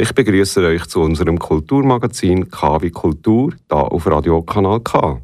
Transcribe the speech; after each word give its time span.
Ich 0.00 0.14
begrüße 0.14 0.64
euch 0.64 0.86
zu 0.86 1.00
unserem 1.00 1.40
Kulturmagazin 1.40 2.48
KW 2.48 2.88
Kultur 2.90 3.52
hier 3.68 3.76
auf 3.78 4.06
Radiokanal 4.06 4.78
K. 4.78 5.20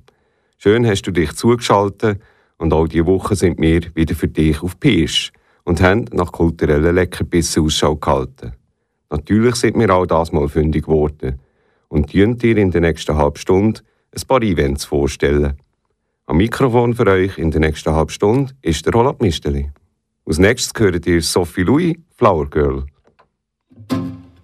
Schön 0.58 0.84
hast 0.84 1.02
du 1.02 1.12
dich 1.12 1.32
zugeschaltet 1.34 2.20
und 2.58 2.72
auch 2.72 2.88
diese 2.88 3.06
Woche 3.06 3.36
sind 3.36 3.60
wir 3.60 3.82
wieder 3.94 4.16
für 4.16 4.26
dich 4.26 4.60
auf 4.64 4.80
Pirsch 4.80 5.30
und 5.62 5.80
haben 5.80 6.06
nach 6.10 6.32
kulturellen 6.32 6.92
Leckerbissen 6.92 7.62
Ausschau 7.62 7.94
gehalten. 7.94 8.54
Natürlich 9.10 9.54
sind 9.54 9.78
wir 9.78 9.94
auch 9.94 10.06
das 10.06 10.32
mal 10.32 10.48
fündig 10.48 10.86
geworden 10.86 11.38
und 11.86 12.12
dürfen 12.12 12.38
dir 12.38 12.56
in 12.56 12.72
der 12.72 12.80
nächsten 12.80 13.16
halben 13.16 13.36
Stunde 13.36 13.80
ein 14.10 14.26
paar 14.26 14.42
Events 14.42 14.86
vorstellen. 14.86 15.56
Am 16.26 16.38
Mikrofon 16.38 16.94
für 16.94 17.06
euch 17.06 17.38
in 17.38 17.52
der 17.52 17.60
nächsten 17.60 17.94
halben 17.94 18.10
Stunde 18.10 18.52
ist 18.60 18.84
der 18.86 18.92
Roland 18.92 19.20
Misteli. 19.20 19.70
Als 20.26 20.40
nächstes 20.40 20.74
gehört 20.74 21.06
ihr 21.06 21.22
Sophie 21.22 21.62
Louis, 21.62 21.96
Flower 22.16 22.50
Girl. 22.50 22.86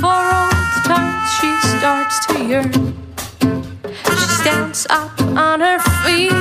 for 0.00 0.08
old 0.08 0.84
times 0.84 1.28
she 1.38 1.50
starts 1.76 2.24
to 2.26 2.42
yearn. 2.42 2.72
She 4.08 4.28
stands 4.40 4.86
up 4.88 5.12
on 5.20 5.60
her 5.60 5.78
feet 6.02 6.32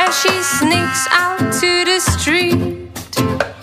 and 0.00 0.12
she 0.14 0.32
sneaks 0.42 1.06
out 1.10 1.38
to 1.60 1.84
the 1.84 2.00
street. 2.00 3.53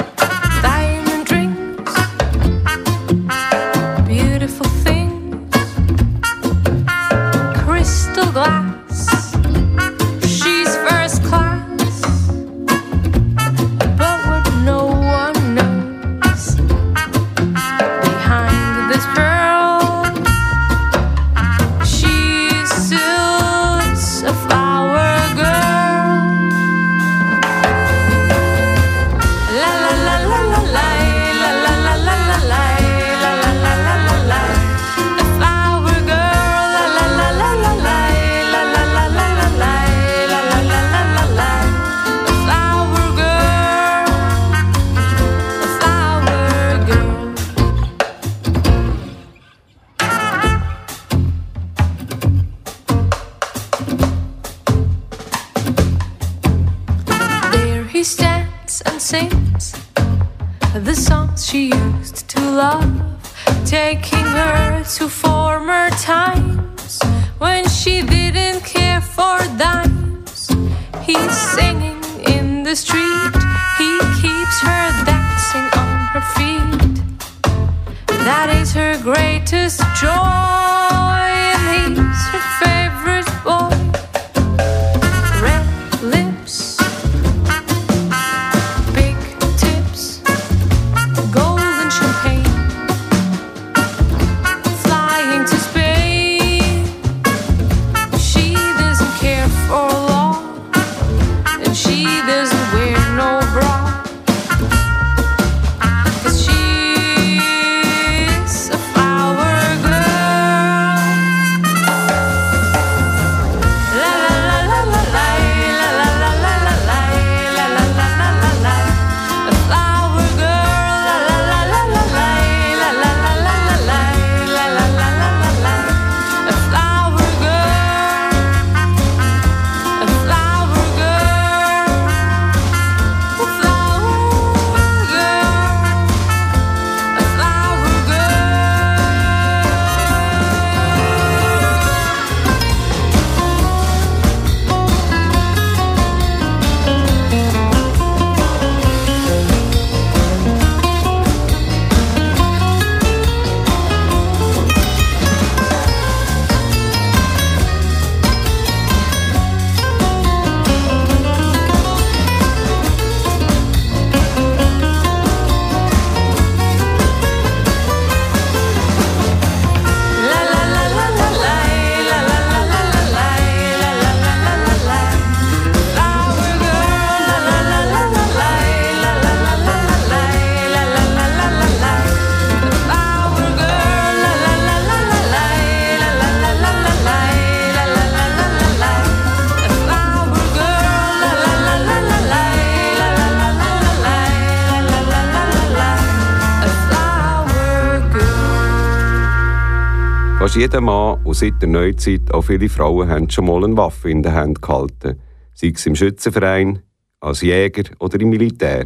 Jeder 200.61 200.79
Mann 200.79 201.19
und 201.23 201.33
seit 201.33 201.59
der 201.59 201.69
Neuzeit 201.69 202.31
auch 202.31 202.43
viele 202.43 202.69
Frauen 202.69 203.09
haben 203.09 203.27
schon 203.31 203.47
mal 203.47 203.63
eine 203.63 203.75
Waffe 203.77 204.11
in 204.11 204.21
der 204.21 204.35
Hand 204.35 204.61
gehalten, 204.61 205.19
sei 205.55 205.71
es 205.73 205.87
im 205.87 205.95
Schützenverein, 205.95 206.83
als 207.19 207.41
Jäger 207.41 207.89
oder 207.97 208.21
im 208.21 208.29
Militär. 208.29 208.85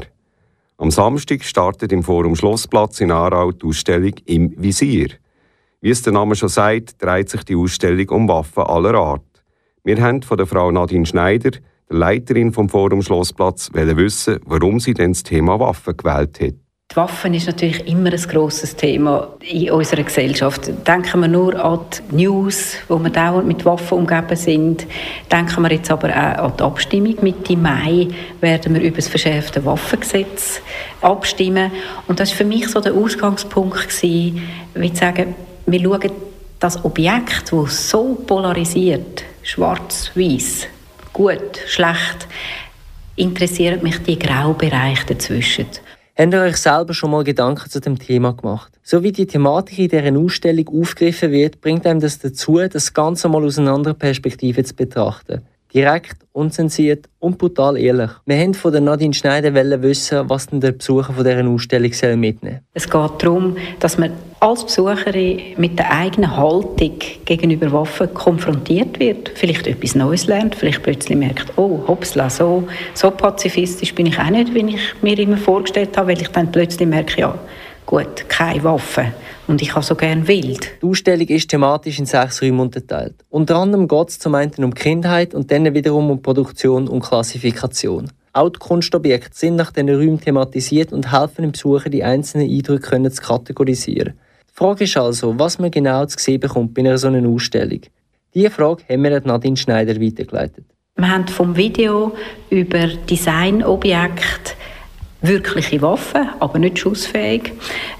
Am 0.77 0.89
Samstag 0.89 1.43
startet 1.43 1.91
im 1.91 2.01
Forum 2.01 2.37
Schlossplatz 2.37 3.01
in 3.01 3.11
Aarau 3.11 3.51
die 3.51 3.65
Ausstellung 3.65 4.13
«Im 4.23 4.53
Visier». 4.55 5.09
Wie 5.81 5.89
es 5.89 6.01
der 6.01 6.13
Name 6.13 6.35
schon 6.35 6.47
sagt, 6.47 7.03
dreht 7.03 7.27
sich 7.27 7.43
die 7.43 7.57
Ausstellung 7.57 8.07
um 8.07 8.29
Waffen 8.29 8.63
aller 8.63 8.93
Art. 8.93 9.43
Wir 9.83 10.01
haben 10.01 10.21
von 10.21 10.37
der 10.37 10.47
Frau 10.47 10.71
Nadine 10.71 11.05
Schneider, 11.05 11.51
der 11.51 11.97
Leiterin 11.97 12.53
vom 12.53 12.69
Forum 12.69 13.01
Schlossplatz, 13.01 13.69
wissen, 13.73 14.39
warum 14.45 14.79
sie 14.79 14.93
denn 14.93 15.11
das 15.11 15.23
Thema 15.23 15.59
Waffen 15.59 15.97
gewählt 15.97 16.39
hat. 16.39 16.64
Die 16.91 17.01
Waffen 17.01 17.33
ist 17.33 17.47
natürlich 17.47 17.85
immer 17.87 18.09
ein 18.09 18.21
grosses 18.21 18.73
Thema 18.73 19.33
in 19.41 19.69
unserer 19.71 20.03
Gesellschaft. 20.03 20.69
Denken 20.87 21.19
wir 21.19 21.27
nur 21.27 21.53
an 21.61 21.79
die 22.09 22.23
News, 22.23 22.75
wo 22.87 22.97
wir 22.99 23.09
dauernd 23.09 23.47
mit 23.47 23.65
Waffen 23.65 23.97
umgeben 23.97 24.37
sind. 24.37 24.87
Denken 25.29 25.63
wir 25.63 25.73
jetzt 25.73 25.91
aber 25.91 26.09
auch 26.09 26.45
an 26.45 26.53
die 26.57 26.63
Abstimmung. 26.63 27.15
Mitte 27.21 27.57
Mai 27.57 28.07
werden 28.39 28.75
wir 28.75 28.81
über 28.81 28.95
das 28.95 29.09
verschärfte 29.09 29.65
Waffengesetz 29.65 30.61
abstimmen. 31.01 31.69
Und 32.07 32.21
das 32.21 32.29
war 32.29 32.37
für 32.37 32.45
mich 32.45 32.69
so 32.69 32.79
der 32.79 32.93
Ausgangspunkt, 32.93 33.89
gewesen, 33.89 34.41
wie 34.75 34.93
zu 34.93 34.99
sagen, 34.99 35.35
wir 35.65 35.81
schauen 35.81 36.11
das 36.59 36.85
Objekt, 36.85 37.51
das 37.51 37.89
so 37.89 38.15
polarisiert, 38.25 39.23
schwarz-weiß, 39.43 40.67
gut, 41.11 41.57
schlecht, 41.67 42.27
interessiert 43.17 43.83
mich 43.83 44.01
die 44.03 44.17
Graubereiche 44.17 45.07
dazwischen. 45.07 45.67
Habt 46.17 46.33
ihr 46.33 46.43
euch 46.43 46.55
selber 46.55 46.93
schon 46.93 47.11
mal 47.11 47.25
Gedanken 47.25 47.69
zu 47.69 47.81
dem 47.81 47.99
Thema 47.99 48.31
gemacht? 48.31 48.71
So 48.81 49.03
wie 49.03 49.11
die 49.11 49.27
Thematik 49.27 49.79
in 49.79 49.89
dieser 49.89 50.17
Ausstellung 50.17 50.81
aufgegriffen 50.81 51.29
wird, 51.29 51.59
bringt 51.59 51.85
einem 51.85 51.99
das 51.99 52.19
dazu, 52.19 52.57
das 52.57 52.93
Ganze 52.93 53.27
mal 53.27 53.43
aus 53.43 53.59
einer 53.59 53.73
anderen 53.73 53.97
Perspektive 53.97 54.63
zu 54.63 54.73
betrachten. 54.75 55.41
Direkt, 55.75 56.15
unzensiert 56.31 57.09
und 57.19 57.37
brutal 57.37 57.77
ehrlich. 57.77 58.09
Wir 58.25 58.37
wollten 58.37 58.53
von 58.53 58.81
Nadine 58.81 59.13
Schneider 59.13 59.53
wissen, 59.53 60.29
was 60.29 60.47
denn 60.47 60.61
der 60.61 60.71
Besucher 60.71 61.11
von 61.11 61.25
dieser 61.25 61.45
Ausstellung 61.45 61.91
mitnehmen 62.17 62.39
soll. 62.41 62.61
Es 62.73 62.89
geht 62.89 63.11
darum, 63.21 63.57
dass 63.81 63.97
man 63.97 64.11
als 64.39 64.63
Besucherin 64.63 65.41
mit 65.57 65.77
der 65.77 65.91
eigenen 65.91 66.37
Haltung 66.37 66.93
gegenüber 67.25 67.69
Waffen 67.73 68.13
konfrontiert 68.13 69.01
wird, 69.01 69.31
vielleicht 69.35 69.67
etwas 69.67 69.95
Neues 69.95 70.27
lernt, 70.27 70.55
vielleicht 70.55 70.81
plötzlich 70.81 71.17
merkt, 71.17 71.51
oh, 71.57 71.81
hopsla, 71.85 72.29
so, 72.29 72.65
so 72.93 73.11
pazifistisch 73.11 73.93
bin 73.93 74.05
ich 74.05 74.17
auch 74.17 74.29
nicht, 74.29 74.53
wie 74.53 74.75
ich 74.75 74.93
mir 75.01 75.19
immer 75.19 75.35
vorgestellt 75.35 75.97
habe, 75.97 76.09
weil 76.09 76.21
ich 76.21 76.29
dann 76.29 76.53
plötzlich 76.53 76.87
merke, 76.87 77.19
ja, 77.19 77.37
gut, 77.85 78.27
keine 78.29 78.63
Waffen. 78.63 79.13
Und 79.47 79.61
ich 79.61 79.75
habe 79.75 79.85
so 79.85 79.95
gerne 79.95 80.27
wild. 80.27 80.67
Die 80.81 80.87
Ausstellung 80.87 81.27
ist 81.27 81.49
thematisch 81.49 81.99
in 81.99 82.05
sechs 82.05 82.41
Räume 82.41 82.63
unterteilt. 82.63 83.15
Unter 83.29 83.57
anderem 83.57 83.87
geht 83.87 84.09
es 84.09 84.19
zum 84.19 84.35
einen 84.35 84.63
um 84.63 84.73
Kindheit 84.73 85.33
und 85.33 85.51
dann 85.51 85.73
wiederum 85.73 86.09
um 86.09 86.21
Produktion 86.21 86.87
und 86.87 87.01
Klassifikation. 87.01 88.11
Auch 88.33 88.49
die 88.49 88.59
Kunstobjekte 88.59 89.37
sind 89.37 89.55
nach 89.55 89.71
diesen 89.71 89.89
Räumen 89.89 90.19
thematisiert 90.19 90.91
und 90.91 91.11
helfen 91.11 91.43
dem 91.43 91.51
Besucher, 91.53 91.89
die 91.89 92.03
einzelnen 92.03 92.49
Eindrücke 92.49 93.11
zu 93.11 93.21
kategorisieren. 93.21 94.13
Die 94.49 94.53
Frage 94.53 94.83
ist 94.83 94.97
also, 94.97 95.37
was 95.37 95.59
man 95.59 95.71
genau 95.71 96.05
zu 96.05 96.17
sehen 96.19 96.39
bekommt 96.39 96.73
bei 96.73 96.81
einer 96.81 96.97
solchen 96.97 97.25
Ausstellung. 97.27 97.81
Diese 98.33 98.49
Frage 98.49 98.83
haben 98.89 99.03
wir 99.03 99.21
Nadine 99.21 99.55
Schneider 99.55 100.01
weitergeleitet. 100.01 100.65
Wir 100.97 101.09
haben 101.09 101.27
vom 101.27 101.55
Video 101.55 102.13
über 102.49 102.87
Designobjekte 103.09 104.53
wirkliche 105.27 105.81
Waffen, 105.81 106.29
aber 106.39 106.59
nicht 106.59 106.79
schussfähig. 106.79 107.53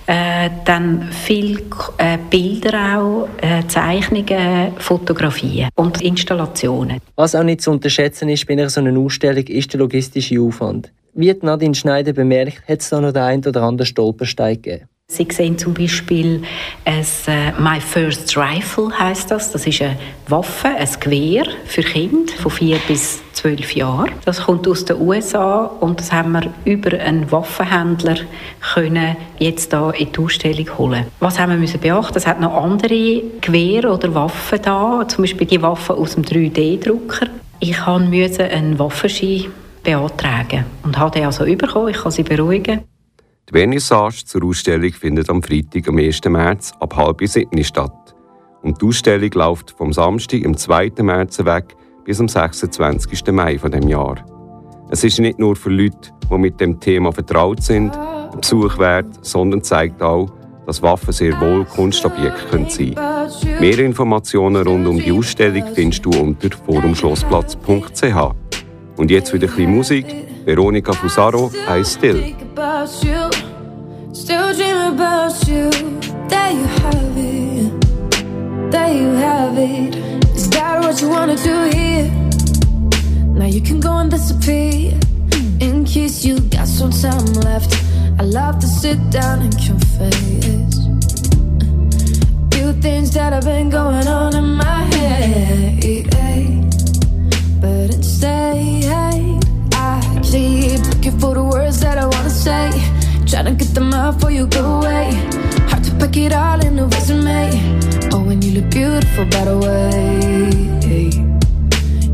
Äh, 0.07 0.49
dann 0.65 1.09
viele 1.11 1.61
äh, 1.97 2.17
Bilder 2.29 2.99
auch, 2.99 3.27
äh, 3.41 3.65
Zeichnungen, 3.67 4.73
Fotografien 4.77 5.69
und 5.75 6.01
Installationen. 6.01 6.99
Was 7.15 7.35
auch 7.35 7.43
nicht 7.43 7.61
zu 7.61 7.71
unterschätzen 7.71 8.29
ist 8.29 8.45
bei 8.47 8.53
einer 8.53 8.69
so 8.69 8.81
einer 8.81 8.97
Ausstellung, 8.99 9.45
ist 9.45 9.73
der 9.73 9.79
logistische 9.79 10.39
Aufwand. 10.39 10.91
Wie 11.13 11.33
Nadine 11.41 11.75
Schneider 11.75 12.13
bemerkt, 12.13 12.67
hat 12.67 12.81
es 12.81 12.89
da 12.89 12.99
noch 12.99 13.13
den 13.13 13.23
einen 13.23 13.45
oder 13.45 13.61
anderen 13.63 13.87
Stolperstein 13.87 14.61
gegeben. 14.61 14.89
Sie 15.15 15.27
sehen 15.31 15.57
zum 15.57 15.73
Beispiel 15.73 16.41
ein 16.83 17.05
äh, 17.27 17.51
My 17.59 17.79
First 17.79 18.35
Rifle 18.35 18.89
heißt 18.99 19.31
das. 19.31 19.51
Das 19.51 19.65
ist 19.65 19.81
eine 19.81 19.97
Waffe, 20.27 20.67
ein 20.67 20.89
Gewehr 20.99 21.45
für 21.65 21.83
Kinder 21.83 22.33
von 22.33 22.51
vier 22.51 22.79
bis 22.87 23.21
zwölf 23.31 23.75
Jahren. 23.75 24.09
Das 24.25 24.41
kommt 24.41 24.67
aus 24.67 24.83
den 24.83 24.99
USA 24.99 25.65
und 25.79 25.99
das 25.99 26.11
haben 26.11 26.31
wir 26.31 26.51
über 26.65 26.99
einen 26.99 27.31
Waffenhändler 27.31 28.17
können 28.73 29.15
jetzt 29.37 29.71
da 29.71 29.91
in 29.91 30.11
die 30.11 30.19
Ausstellung 30.19 30.77
holen. 30.77 31.05
Was 31.19 31.39
haben 31.39 31.51
wir 31.51 31.59
müssen 31.59 31.79
beachten? 31.79 32.17
Es 32.17 32.25
hat 32.27 32.41
noch 32.41 32.53
andere 32.53 33.21
Gewehre 33.41 33.93
oder 33.93 34.13
Waffen 34.13 34.59
da, 34.63 35.07
zum 35.07 35.23
Beispiel 35.23 35.47
die 35.47 35.61
Waffen 35.61 35.95
aus 35.95 36.15
dem 36.15 36.23
3D-Drucker. 36.23 37.27
Ich 37.59 37.77
musste 37.85 38.45
einen 38.45 38.77
Waffenschein 38.79 39.45
beantragen 39.83 40.65
und 40.83 40.97
habe 40.97 41.11
den 41.11 41.25
also 41.25 41.45
bekommen. 41.45 41.89
Ich 41.89 41.97
kann 41.97 42.11
sie 42.11 42.23
beruhigen. 42.23 42.81
Die 43.49 43.59
Vernissage 43.59 44.25
zur 44.25 44.43
Ausstellung 44.43 44.91
findet 44.91 45.29
am 45.29 45.43
Freitag, 45.43 45.87
am 45.87 45.97
1. 45.97 46.21
März 46.25 46.71
ab 46.79 46.95
halb 46.95 47.21
sieben 47.27 47.63
statt. 47.63 48.15
Und 48.63 48.81
die 48.81 48.87
Ausstellung 48.87 49.29
läuft 49.33 49.71
vom 49.77 49.93
Samstag, 49.93 50.43
am 50.45 50.57
2. 50.57 50.93
März 51.03 51.45
weg 51.45 51.75
bis 52.05 52.19
am 52.19 52.27
26. 52.27 53.27
Mai 53.31 53.59
von 53.59 53.69
dem 53.71 53.87
Jahr. 53.87 54.25
Es 54.89 55.03
ist 55.03 55.19
nicht 55.19 55.37
nur 55.37 55.55
für 55.55 55.69
Leute, 55.69 56.11
die 56.27 56.37
mit 56.39 56.59
dem 56.59 56.79
Thema 56.79 57.11
vertraut 57.11 57.61
sind, 57.61 57.95
ein 57.95 58.39
Besuch 58.41 58.79
wert, 58.79 59.23
sondern 59.23 59.61
zeigt 59.61 60.01
auch, 60.01 60.27
dass 60.65 60.81
Waffen 60.81 61.13
sehr 61.13 61.39
wohl 61.39 61.65
Kunstobjekte 61.65 62.47
können 62.49 62.69
sein 62.69 62.95
können. 62.95 63.59
Mehr 63.59 63.77
Informationen 63.77 64.65
rund 64.65 64.87
um 64.87 64.97
die 64.97 65.11
Ausstellung 65.11 65.63
findest 65.75 66.03
du 66.03 66.09
unter 66.09 66.49
forumschlossplatz.ch. 66.65 68.35
Und 68.97 69.11
jetzt 69.11 69.33
wieder 69.33 69.47
ein 69.47 69.55
bisschen 69.55 69.75
Musik. 69.75 70.05
Veronica 70.45 70.93
Fusaro, 70.93 71.51
I 71.69 71.83
Still. 71.83 72.35
Still 74.15 74.53
dream 74.55 74.93
about 74.93 75.45
you. 75.45 75.69
There 76.29 76.51
you 76.51 76.65
have 76.79 77.17
it. 77.17 78.71
There 78.71 78.93
you 78.93 79.09
have 79.11 79.57
it. 79.57 79.95
Is 80.33 80.49
that 80.51 80.79
what 80.79 81.01
you 81.01 81.09
wanted 81.09 81.37
to 81.39 81.69
hear? 81.75 82.09
Now 83.37 83.45
you 83.45 83.59
can 83.59 83.81
go 83.81 83.97
and 83.97 84.09
disappear. 84.09 84.97
In 85.59 85.83
case 85.83 86.23
you 86.23 86.39
got 86.39 86.65
some 86.69 86.91
time 86.91 87.25
left, 87.43 87.75
I 88.17 88.23
love 88.23 88.59
to 88.59 88.67
sit 88.67 88.97
down 89.09 89.41
and 89.41 89.53
confess. 89.57 90.15
A 92.41 92.55
few 92.55 92.71
things 92.81 93.11
that 93.15 93.33
have 93.33 93.43
been 93.43 93.69
going 93.69 94.07
on 94.07 94.33
in 94.33 94.55
my 94.55 94.83
head. 94.95 96.07
But 97.59 97.93
instead, 97.93 98.85
I 99.73 100.21
keep 100.23 100.79
looking 100.87 101.19
for 101.19 101.33
the 101.33 101.43
words 101.43 101.81
that 101.81 101.97
I 101.97 102.05
wanna 102.05 102.29
say. 102.29 103.04
Trying 103.35 103.57
to 103.57 103.65
get 103.65 103.75
them 103.75 103.93
out 103.93 104.13
before 104.13 104.31
you 104.31 104.47
go 104.47 104.63
away. 104.79 105.11
Hard 105.67 105.83
to 105.83 105.91
pack 105.99 106.15
it 106.15 106.31
all 106.31 106.65
in 106.65 106.79
a 106.79 106.85
resume. 106.85 107.51
Oh, 108.13 108.29
and 108.29 108.41
you 108.41 108.61
look 108.61 108.71
beautiful, 108.71 109.25
by 109.25 109.43
the 109.43 109.57
way. 109.57 110.51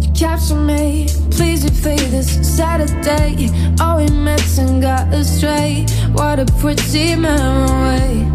You 0.02 0.12
capture 0.14 0.56
me, 0.56 1.06
please 1.30 1.64
replay 1.64 2.00
this 2.10 2.28
Saturday. 2.58 3.52
Oh, 3.80 3.98
we 3.98 4.10
met 4.10 4.58
and 4.58 4.82
got 4.82 5.14
astray. 5.14 5.86
What 6.14 6.40
a 6.40 6.46
pretty 6.60 7.16
memory. 7.16 8.26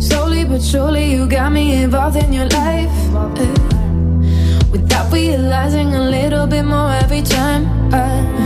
Slowly 0.00 0.44
but 0.44 0.62
surely, 0.62 1.10
you 1.10 1.26
got 1.26 1.50
me 1.50 1.82
involved 1.82 2.16
in 2.16 2.32
your 2.32 2.46
life. 2.46 2.94
Without 4.70 5.12
realizing 5.12 5.92
a 5.96 6.10
little 6.10 6.46
bit 6.46 6.62
more 6.62 6.92
every 6.92 7.22
time. 7.22 7.92
Uh, 7.92 8.43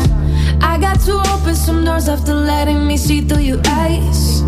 I 0.79 0.81
got 0.81 1.01
to 1.07 1.15
open 1.35 1.57
some 1.57 1.85
doors 1.85 2.09
after 2.09 2.33
letting 2.33 2.87
me 2.87 2.97
see 2.97 3.21
through 3.21 3.43
your 3.43 3.61
eyes. 3.67 4.43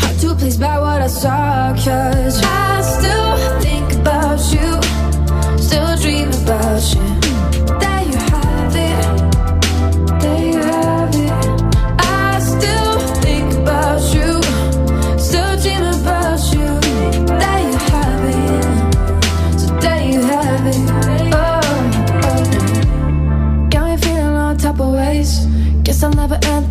Hard 0.00 0.20
to 0.20 0.34
please 0.34 0.58
by 0.58 0.78
what 0.78 1.00
I 1.00 1.06
saw, 1.06 1.72
cause 1.72 2.42
I 2.44 2.82
still 2.82 3.60
think 3.62 3.90
about 3.94 4.38
you, 4.52 5.62
still 5.62 5.96
dream 5.96 6.28
about 6.28 6.94
you. 6.94 7.25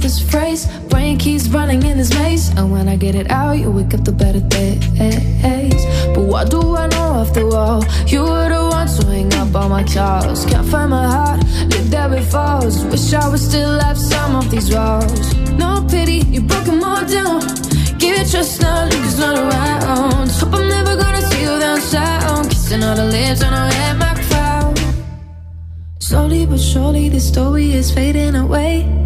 This 0.05 0.19
phrase. 0.19 0.67
Brain 0.89 1.17
keeps 1.17 1.47
running 1.47 1.81
in 1.83 1.97
this 1.97 2.13
maze. 2.13 2.49
And 2.57 2.71
when 2.71 2.87
I 2.87 2.95
get 2.95 3.15
it 3.15 3.31
out, 3.31 3.53
you 3.53 3.71
wake 3.71 3.93
up 3.93 4.03
the 4.03 4.11
better 4.11 4.39
days. 4.39 5.81
But 6.13 6.25
what 6.31 6.51
do 6.51 6.59
I 6.75 6.87
know 6.87 7.09
after 7.23 7.43
all? 7.55 7.83
You 8.05 8.21
were 8.23 8.49
the 8.49 8.63
one 8.77 8.87
to 8.87 9.05
hang 9.07 9.33
up 9.33 9.55
all 9.55 9.69
my 9.69 9.83
calls. 9.83 10.45
Can't 10.45 10.67
find 10.67 10.89
my 10.91 11.07
heart, 11.15 11.39
live 11.71 11.89
there 11.89 12.13
it 12.13 12.25
falls. 12.25 12.85
Wish 12.85 13.13
I 13.13 13.27
would 13.29 13.39
still 13.39 13.79
have 13.79 13.97
some 13.97 14.35
of 14.35 14.49
these 14.51 14.69
walls. 14.75 15.33
No 15.63 15.85
pity, 15.89 16.19
you 16.33 16.41
broke 16.41 16.65
them 16.65 16.83
all 16.83 17.03
down. 17.05 17.41
Give 18.01 18.15
it 18.21 18.29
trust 18.31 18.61
now, 18.61 18.85
Lucas 18.85 19.17
not 19.17 19.37
around. 19.37 20.29
Hope 20.39 20.53
I'm 20.53 20.67
never 20.69 20.95
gonna 20.95 21.21
see 21.29 21.41
you 21.41 21.53
down 21.63 21.81
south. 21.81 22.49
Kissing 22.49 22.83
all 22.83 22.95
the 22.95 23.05
lips 23.05 23.41
on 23.43 23.53
our 23.53 23.71
head, 23.71 23.97
my. 23.97 24.15
Slowly 25.99 26.45
but 26.45 26.59
surely, 26.59 27.09
this 27.09 27.27
story 27.27 27.73
is 27.73 27.91
fading 27.91 28.35
away. 28.35 29.04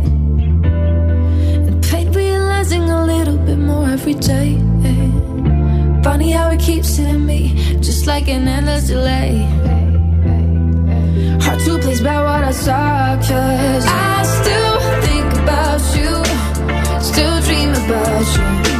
Every 3.99 4.13
day. 4.13 4.55
Funny 6.03 6.31
how 6.31 6.49
it 6.51 6.59
keeps 6.59 6.95
hitting 6.97 7.25
me, 7.25 7.55
just 7.81 8.07
like 8.07 8.27
an 8.27 8.47
endless 8.47 8.87
delay. 8.87 9.43
Hard 11.41 11.59
to 11.59 11.77
place 11.79 12.01
by 12.01 12.21
what 12.23 12.43
I 12.43 12.51
saw, 12.51 13.15
cause 13.17 13.85
I 13.87 14.23
still 14.23 14.79
think 15.05 15.33
about 15.43 15.81
you. 15.97 16.11
Still 17.01 17.41
dream 17.41 17.69
about 17.71 18.73
you. 18.73 18.78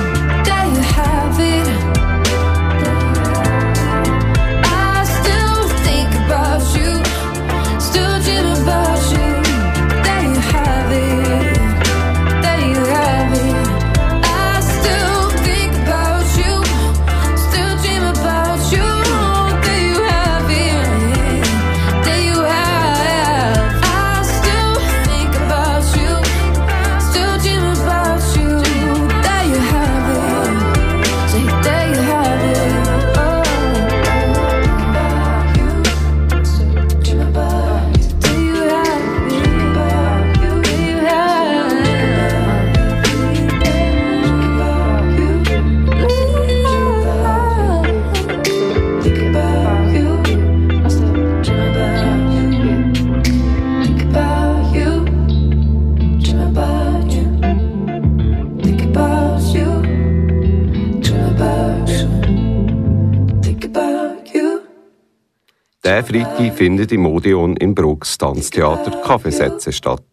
Freitag 66.09 66.57
findet 66.57 66.91
im 66.91 67.05
Odeon 67.05 67.55
im 67.57 67.75
Brucks 67.75 68.17
Tanztheater 68.17 68.99
Kaffeesätze 69.03 69.71
statt. 69.71 70.03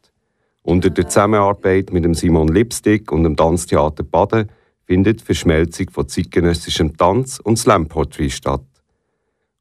Unter 0.63 0.91
der 0.91 1.09
Zusammenarbeit 1.09 1.91
mit 1.91 2.05
dem 2.05 2.13
Simon 2.13 2.49
Lipstick 2.49 3.11
und 3.11 3.25
dem 3.25 3.35
Tanztheater 3.35 4.03
Baden 4.03 4.51
findet 4.85 5.23
Verschmelzung 5.23 5.89
von 5.89 6.07
zeitgenössischem 6.07 6.99
Tanz 6.99 7.41
und 7.43 7.59
Slam 7.59 7.89
Poetry 7.89 8.29
statt. 8.29 8.67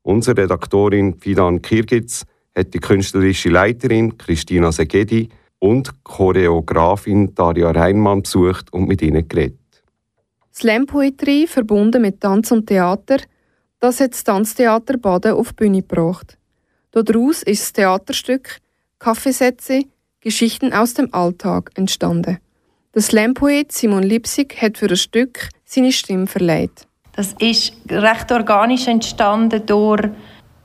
Unsere 0.02 0.42
Redaktorin 0.42 1.14
Fidan 1.18 1.62
Kirgitz 1.62 2.26
hat 2.54 2.74
die 2.74 2.80
künstlerische 2.80 3.48
Leiterin 3.48 4.18
Christina 4.18 4.74
Segedi 4.74 5.30
und 5.60 6.04
Choreografin 6.04 7.34
Daria 7.34 7.72
Reinmann 7.72 8.24
besucht 8.24 8.74
und 8.74 8.90
mit 8.90 9.02
ihnen 9.02 9.26
geredet. 9.26 9.58
Slam-Poetry 10.54 11.48
verbunden 11.48 12.02
mit 12.02 12.20
Tanz 12.20 12.52
und 12.52 12.68
Theater, 12.68 13.20
das 13.86 14.00
hat 14.00 14.14
das 14.14 14.24
Tanztheater 14.24 14.98
Baden 14.98 15.34
auf 15.34 15.50
die 15.50 15.58
Bühne 15.58 15.84
gebracht. 15.84 16.40
Daraus 16.92 17.44
ist 17.44 17.62
das 17.62 17.74
Theaterstück 17.74 18.60
Kaffeesätze 18.98 19.84
Geschichten 20.22 20.74
aus 20.74 20.96
dem 20.96 21.14
Alltag 21.14 21.70
entstanden. 21.76 22.40
Der 22.96 23.02
Slam-Poet 23.04 23.72
Simon 23.72 24.02
Lipsig 24.02 24.60
hat 24.60 24.80
für 24.80 24.88
das 24.88 25.02
Stück 25.02 25.50
seine 25.66 25.92
Stimme 25.92 26.26
verleiht. 26.26 26.88
Das 27.16 27.34
ist 27.34 27.74
recht 27.88 28.32
organisch 28.32 28.88
entstanden 28.88 29.64
durch 29.68 30.10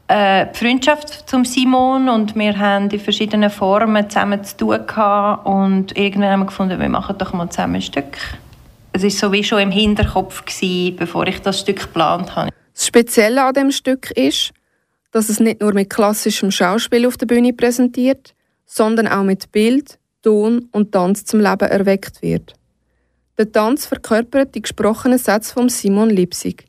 äh, 0.08 0.46
die 0.46 0.58
Freundschaft 0.58 1.28
zum 1.28 1.44
Simon 1.44 2.08
und 2.08 2.34
wir 2.36 2.58
haben 2.58 2.88
in 2.88 3.00
verschiedenen 3.00 3.50
Formen 3.50 4.08
zusammen 4.08 4.42
zu 4.44 4.56
tun 4.56 4.86
gehabt 4.86 5.46
und 5.46 5.94
irgendwann 5.94 6.30
haben 6.30 6.40
wir 6.40 6.46
gefunden, 6.46 6.80
wir 6.80 6.88
machen 6.88 7.18
doch 7.18 7.34
mal 7.34 7.50
zusammen 7.50 7.74
ein 7.74 7.82
Stück. 7.82 8.16
Es 8.94 9.02
war 9.02 9.10
so 9.10 9.32
wie 9.32 9.44
schon 9.44 9.60
im 9.60 9.70
Hinterkopf, 9.70 10.42
gewesen, 10.46 10.96
bevor 10.96 11.26
ich 11.26 11.42
das 11.42 11.60
Stück 11.60 11.80
geplant 11.80 12.34
habe. 12.34 12.50
Das 12.80 12.87
Spezielle 12.87 13.44
an 13.44 13.52
dem 13.52 13.72
Stück 13.72 14.10
ist, 14.12 14.52
dass 15.10 15.28
es 15.28 15.38
nicht 15.38 15.60
nur 15.60 15.75
mit 15.75 15.90
klassischem 15.90 16.50
Schauspiel 16.50 17.06
auf 17.06 17.18
der 17.18 17.26
Bühne 17.26 17.52
präsentiert, 17.52 18.34
sondern 18.64 19.06
auch 19.06 19.22
mit 19.22 19.52
Bild, 19.52 19.99
Ton 20.22 20.70
und 20.72 20.90
Tanz 20.90 21.26
zum 21.26 21.40
Leben 21.40 21.68
erweckt 21.68 22.22
wird. 22.22 22.54
Der 23.37 23.52
Tanz 23.52 23.84
verkörpert 23.84 24.54
die 24.54 24.62
gesprochenen 24.62 25.18
Sätze 25.18 25.52
von 25.52 25.68
Simon 25.68 26.08
Lipsig. 26.08 26.64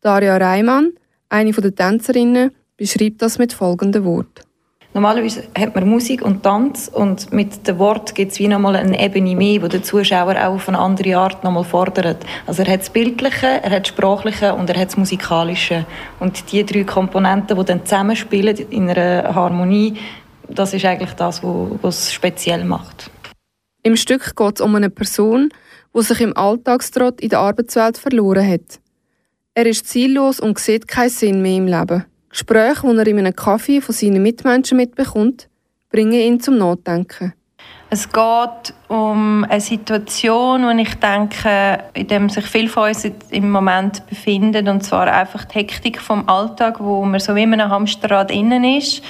Daria 0.00 0.38
Reimann, 0.38 0.92
eine 1.28 1.52
der 1.52 1.74
Tänzerinnen, 1.74 2.52
beschreibt 2.78 3.20
das 3.20 3.36
mit 3.36 3.52
folgenden 3.52 4.06
Worten. 4.06 4.40
Normalerweise 4.94 5.44
hat 5.58 5.74
man 5.74 5.88
Musik 5.88 6.20
und 6.20 6.42
Tanz 6.42 6.90
und 6.92 7.32
mit 7.32 7.66
dem 7.66 7.78
Wort 7.78 8.14
gibt 8.14 8.32
es 8.32 8.38
wie 8.38 8.48
nochmal 8.48 8.76
eine 8.76 9.02
Ebene 9.02 9.34
mehr, 9.34 9.62
wo 9.62 9.68
der 9.68 9.82
Zuschauer 9.82 10.36
auch 10.36 10.54
auf 10.54 10.68
eine 10.68 10.78
andere 10.78 11.16
Art 11.16 11.42
nochmal 11.42 11.64
fordert. 11.64 12.26
Also 12.46 12.62
er 12.62 12.74
hat 12.74 12.80
das 12.80 12.90
Bildliche, 12.90 13.46
er 13.46 13.70
hat 13.70 13.86
das 13.86 13.88
Sprachliche 13.88 14.54
und 14.54 14.68
er 14.68 14.78
hat 14.78 14.88
das 14.88 14.98
Musikalische. 14.98 15.86
Und 16.20 16.52
die 16.52 16.66
drei 16.66 16.84
Komponenten, 16.84 17.56
die 17.56 17.64
dann 17.64 17.86
zusammenspielen 17.86 18.54
in 18.68 18.90
einer 18.90 19.34
Harmonie, 19.34 19.96
das 20.48 20.74
ist 20.74 20.84
eigentlich 20.84 21.12
das, 21.12 21.42
was 21.42 21.98
es 22.00 22.12
speziell 22.12 22.64
macht. 22.64 23.10
Im 23.82 23.96
Stück 23.96 24.36
geht 24.36 24.54
es 24.56 24.60
um 24.60 24.74
eine 24.74 24.90
Person, 24.90 25.48
die 25.96 26.02
sich 26.02 26.20
im 26.20 26.36
Alltagstrott 26.36 27.18
in 27.22 27.30
der 27.30 27.38
Arbeitswelt 27.38 27.96
verloren 27.96 28.46
hat. 28.46 28.78
Er 29.54 29.64
ist 29.64 29.88
ziellos 29.88 30.38
und 30.38 30.58
sieht 30.58 30.86
keinen 30.86 31.08
Sinn 31.08 31.40
mehr 31.40 31.56
im 31.56 31.66
Leben. 31.66 32.04
Gespräche, 32.32 32.86
die 32.90 32.98
er 32.98 33.06
in 33.06 33.18
einem 33.18 33.36
Kaffee 33.36 33.80
von 33.80 33.94
seinen 33.94 34.22
Mitmenschen 34.22 34.78
mitbekommt, 34.78 35.48
bringen 35.90 36.14
ihn 36.14 36.40
zum 36.40 36.56
Nachdenken. 36.56 37.34
Es 37.90 38.10
geht 38.10 38.74
um 38.88 39.44
eine 39.44 39.60
Situation, 39.60 40.64
wo 40.64 40.70
ich 40.70 40.94
denke, 40.94 41.78
in 41.92 42.08
der 42.08 42.26
sich 42.30 42.46
viele 42.46 42.70
von 42.70 42.88
uns 42.88 43.04
im 43.04 43.50
Moment 43.50 44.06
befinden, 44.06 44.66
und 44.68 44.82
zwar 44.82 45.12
einfach 45.12 45.44
die 45.44 45.58
Hektik 45.58 46.00
vom 46.00 46.26
Alltag, 46.26 46.80
wo 46.80 47.04
man 47.04 47.20
so 47.20 47.34
wie 47.34 47.42
in 47.42 47.52
einem 47.52 47.68
Hamsterrad 47.68 48.30
innen 48.30 48.64
ist 48.64 49.02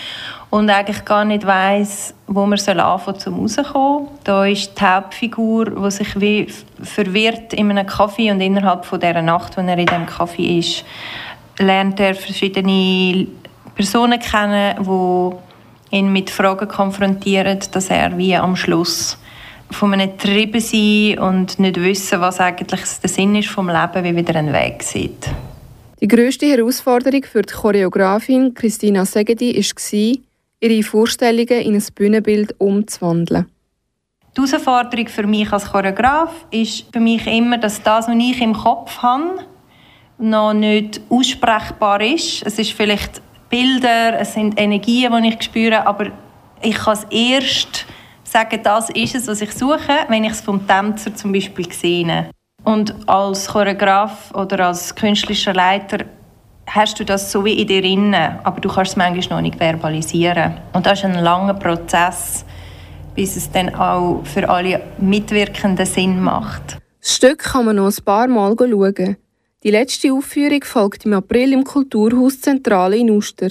und 0.51 0.69
eigentlich 0.69 1.05
gar 1.05 1.25
nicht 1.25 1.47
weiß, 1.47 2.15
wo 2.27 2.45
man 2.45 2.59
soll 2.59 2.81
anfangen 2.81 3.21
zum 3.21 3.39
rauskommen. 3.39 4.09
Da 4.25 4.47
ist 4.47 4.79
die 4.79 4.85
Hauptfigur, 4.85 5.71
die 5.71 5.91
sich 5.93 6.21
wie 6.21 6.53
verwirrt 6.83 7.53
in 7.53 7.71
einem 7.71 7.87
Kaffee 7.87 8.33
und 8.33 8.41
innerhalb 8.41 8.85
von 8.85 8.99
dieser 8.99 9.23
Nacht, 9.23 9.57
wo 9.57 9.61
er 9.61 9.79
in 9.79 9.87
diesem 9.87 10.07
Kaffee 10.07 10.59
ist, 10.59 10.85
lernt 11.63 12.01
er 12.01 12.15
verschiedene 12.15 13.27
Personen 13.75 14.19
kennen, 14.21 14.77
die 14.85 15.97
ihn 15.97 16.13
mit 16.13 16.31
Fragen 16.31 16.69
konfrontieren, 16.69 17.59
dass 17.73 17.91
er 17.91 18.17
wie 18.17 18.35
am 18.37 18.57
Schluss 18.57 19.19
von 19.71 19.93
einem 19.95 20.17
Treiben 20.19 20.61
sein 20.61 21.19
und 21.19 21.59
nicht 21.59 21.81
wissen, 21.81 22.21
was 22.21 22.41
eigentlich 22.41 22.81
der 23.03 23.09
Sinn 23.09 23.35
ist 23.37 23.49
vom 23.49 23.69
Leben, 23.69 24.05
wie 24.05 24.17
wieder 24.17 24.37
einen 24.37 24.53
Weg 24.53 24.83
sieht. 24.83 25.29
Die 26.01 26.09
grösste 26.09 26.47
Herausforderung 26.47 27.23
für 27.25 27.43
die 27.43 27.55
Choreografin 27.55 28.55
Christina 28.55 29.05
Segedi 29.05 29.55
war, 29.55 30.23
ihre 30.61 30.83
Vorstellungen 30.83 31.61
in 31.61 31.75
ein 31.75 31.85
Bühnenbild 31.95 32.55
umzuwandeln. 32.59 33.47
Die 34.37 34.41
Herausforderung 34.41 35.09
für 35.09 35.27
mich 35.27 35.53
als 35.53 35.71
Choreograf 35.71 36.47
ist 36.51 36.87
für 36.93 37.01
mich 37.01 37.27
immer, 37.27 37.59
dass 37.59 37.83
das, 37.83 38.09
was 38.09 38.17
ich 38.17 38.41
im 38.41 38.55
Kopf 38.55 38.99
habe, 38.99 39.45
noch 40.23 40.53
nicht 40.53 41.01
aussprechbar 41.11 42.01
ist. 42.01 42.47
Es 42.47 42.59
ist 42.59 42.73
vielleicht 42.73 43.21
Bilder, 43.51 44.19
es 44.21 44.33
sind 44.33 44.59
Energien, 44.59 45.13
die 45.23 45.29
ich 45.29 45.43
spüre, 45.43 45.87
aber 45.87 46.07
ich 46.63 46.77
kann 46.77 46.95
es 46.95 47.07
erst 47.11 47.85
sagen, 48.25 48.61
das 48.63 48.89
ist 48.91 49.15
es, 49.15 49.27
was 49.27 49.43
ich 49.43 49.53
suche, 49.53 50.07
wenn 50.09 50.25
ich 50.25 50.33
es 50.33 50.41
vom 50.41 50.67
Tänzer 50.67 51.15
zum 51.15 51.33
Beispiel 51.33 51.71
sehe. 51.71 52.31
Und 52.65 52.95
als 53.09 53.49
Choreograf 53.49 54.33
oder 54.33 54.69
als 54.69 54.95
künstlerischer 54.95 55.53
Leiter 55.53 56.05
hast 56.67 56.99
du 57.01 57.05
das 57.05 57.31
so 57.31 57.45
wie 57.45 57.61
in 57.61 57.67
dir 57.67 57.83
drin, 57.83 58.15
aber 58.15 58.61
du 58.61 58.69
kannst 58.69 58.93
es 58.93 58.97
manchmal 58.97 59.39
noch 59.39 59.43
nicht 59.43 59.57
verbalisieren. 59.57 60.55
Und 60.73 60.87
das 60.87 61.01
ist 61.01 61.05
ein 61.05 61.19
langer 61.19 61.55
Prozess, 61.55 62.45
bis 63.17 63.37
es 63.37 63.51
dann 63.51 63.75
auch 63.75 64.23
für 64.25 64.49
alle 64.49 64.81
Mitwirkenden 64.99 65.85
Sinn 65.85 66.21
macht. 66.21 66.79
Das 67.01 67.17
Stück 67.17 67.41
kann 67.41 67.65
man 67.65 67.77
noch 67.77 67.89
ein 67.89 68.05
paar 68.05 68.29
Mal 68.29 68.55
schauen. 68.57 69.17
Die 69.65 69.71
letzte 69.71 70.13
Aufführung 70.13 70.65
folgt 70.65 71.05
im 71.07 71.13
April 71.13 71.53
im 71.53 71.63
Kulturhaus 71.63 72.41
Zentrale 72.41 72.97
in 72.97 73.11
Uster. 73.11 73.51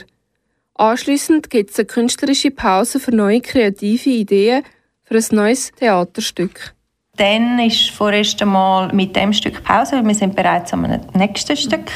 Anschließend 0.76 1.50
gibt 1.50 1.72
es 1.72 1.80
eine 1.80 1.86
künstlerische 1.86 2.52
Pause 2.52 3.00
für 3.00 3.16
neue 3.16 3.40
kreative 3.40 4.10
Ideen 4.10 4.64
für 5.04 5.16
ein 5.16 5.26
neues 5.32 5.72
Theaterstück. 5.72 6.74
Dann 7.16 7.60
ist 7.60 7.92
vorerst 7.92 8.42
einmal 8.42 8.94
mit 8.94 9.16
dem 9.16 9.32
Stück 9.32 9.64
Pause. 9.64 10.04
Wir 10.04 10.16
sind 10.16 10.36
bereits 10.36 10.74
am 10.74 10.86
nächsten 11.14 11.56
Stück. 11.56 11.92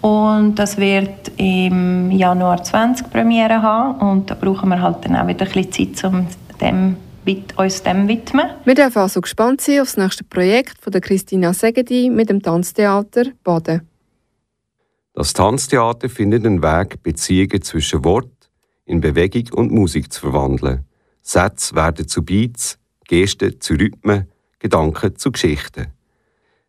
Und 0.00 0.56
das 0.56 0.76
wird 0.76 1.32
im 1.36 2.10
Januar 2.10 2.62
20 2.62 3.10
Premiere 3.10 3.62
haben. 3.62 4.00
Und 4.00 4.30
da 4.30 4.34
brauchen 4.34 4.68
wir 4.70 4.80
halt 4.80 5.04
dann 5.04 5.14
auch 5.14 5.26
wieder 5.28 5.46
ein 5.46 5.52
bisschen 5.52 5.94
Zeit, 5.94 6.04
um 6.04 6.26
dem, 6.60 6.96
uns 7.56 7.82
dem 7.82 8.08
widmen. 8.08 8.50
Wir 8.64 8.74
dürfen 8.74 8.98
also 8.98 9.20
gespannt 9.20 9.60
sein 9.60 9.80
auf 9.80 9.88
das 9.88 9.96
nächste 9.96 10.24
Projekt 10.24 10.80
von 10.80 10.92
der 10.92 11.00
Christina 11.00 11.52
Segedi 11.52 12.10
mit 12.10 12.30
dem 12.30 12.42
Tanztheater 12.42 13.24
Baden. 13.44 13.82
Das 15.14 15.32
Tanztheater 15.32 16.08
findet 16.08 16.46
einen 16.46 16.62
Weg, 16.62 17.02
Beziehungen 17.02 17.62
zwischen 17.62 18.04
Wort 18.04 18.50
in 18.84 19.00
Bewegung 19.00 19.52
und 19.52 19.72
Musik 19.72 20.12
zu 20.12 20.20
verwandeln. 20.20 20.84
Sätze 21.22 21.74
werden 21.74 22.08
zu 22.08 22.22
Beats, 22.22 22.78
Gesten 23.06 23.60
zu 23.60 23.74
Rhythmen, 23.74 24.28
Gedanken 24.58 25.16
zu 25.16 25.30
Geschichten. 25.32 25.88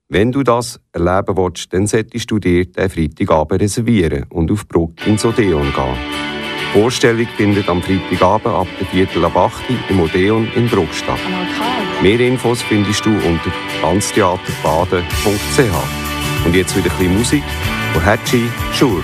Wenn 0.08 0.32
du 0.32 0.42
das 0.44 0.80
erleben 0.92 1.38
willst, 1.38 1.72
dann 1.72 1.86
solltest 1.86 2.32
du 2.32 2.39
dir 2.39 2.66
den 2.66 2.89
Freitagabend 2.89 3.62
reservieren 3.62 4.25
und 4.30 4.51
auf 4.51 4.68
Bruck 4.68 5.06
ins 5.06 5.24
Odeon 5.24 5.72
gehen. 5.72 6.29
Die 6.72 6.80
Vorstellung 6.80 7.28
findet 7.36 7.68
am 7.68 7.82
Freitagabend 7.82 8.54
ab 8.54 8.68
der 8.80 8.86
Viertel 8.88 9.26
ab 9.26 9.36
8 9.36 9.64
im 9.90 10.02
Odeon 10.02 10.48
in 10.56 10.68
Bruck 10.68 10.94
statt. 10.94 11.20
Mehr 12.02 12.20
Infos 12.20 12.62
findest 12.62 13.04
du 13.06 13.10
unter 13.10 13.52
tanztheaterbaden.ch. 13.82 16.46
Und 16.46 16.56
jetzt 16.56 16.78
wieder 16.78 16.92
ein 16.92 16.98
bisschen 16.98 17.18
Musik 17.18 17.44
von 17.94 18.06
Hatchie 18.06 18.50
Sure. 18.72 19.04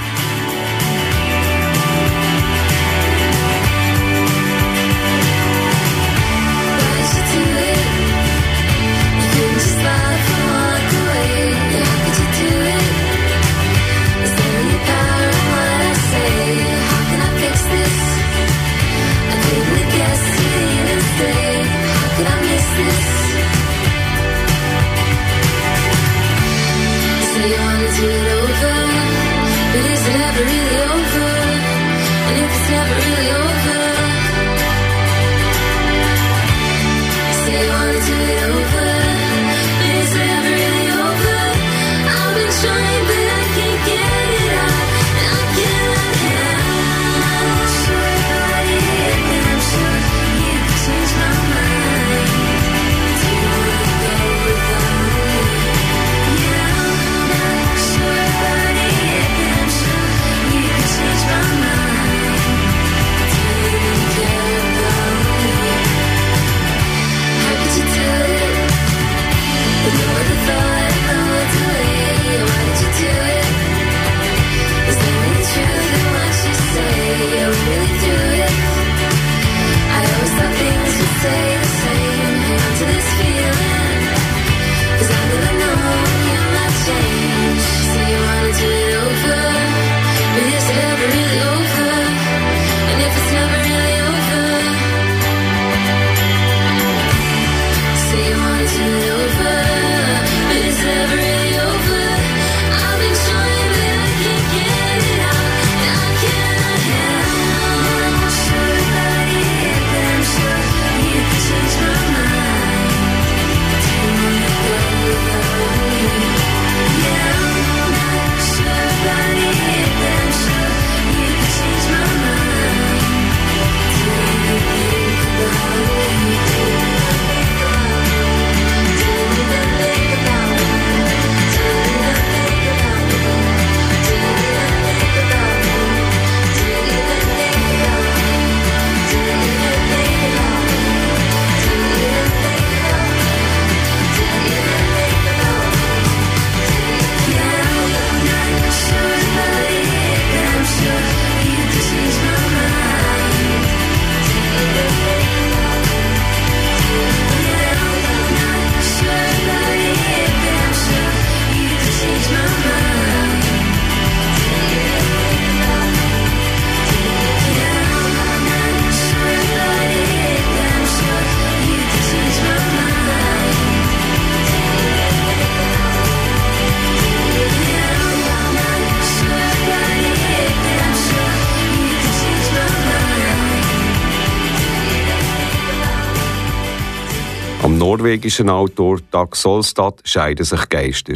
Norwegischen 188.05 188.51
Autor 188.51 188.99
Dag 189.09 189.35
Solstad 189.35 189.99
scheiden 190.03 190.45
sich 190.45 190.69
Geister. 190.69 191.15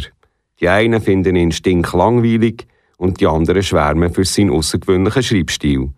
Die 0.58 0.68
einen 0.68 1.00
finden 1.00 1.36
ihn 1.36 1.52
stinklangweilig 1.52 2.66
und 2.96 3.20
die 3.20 3.28
anderen 3.28 3.62
schwärmen 3.62 4.12
für 4.12 4.24
seinen 4.24 4.50
außergewöhnlichen 4.50 5.22
Schreibstil. 5.22 5.90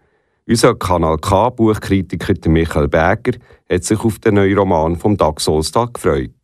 Unser 0.46 0.74
Kanal 0.74 1.16
K 1.16 1.48
Buchkritiker 1.48 2.34
Michael 2.50 2.88
Berger 2.88 3.38
hat 3.70 3.84
sich 3.84 4.00
auf 4.00 4.18
den 4.18 4.34
neuen 4.34 4.58
Roman 4.58 4.96
von 4.96 5.16
Dag 5.16 5.40
Solstad 5.40 5.94
gefreut. 5.94 6.34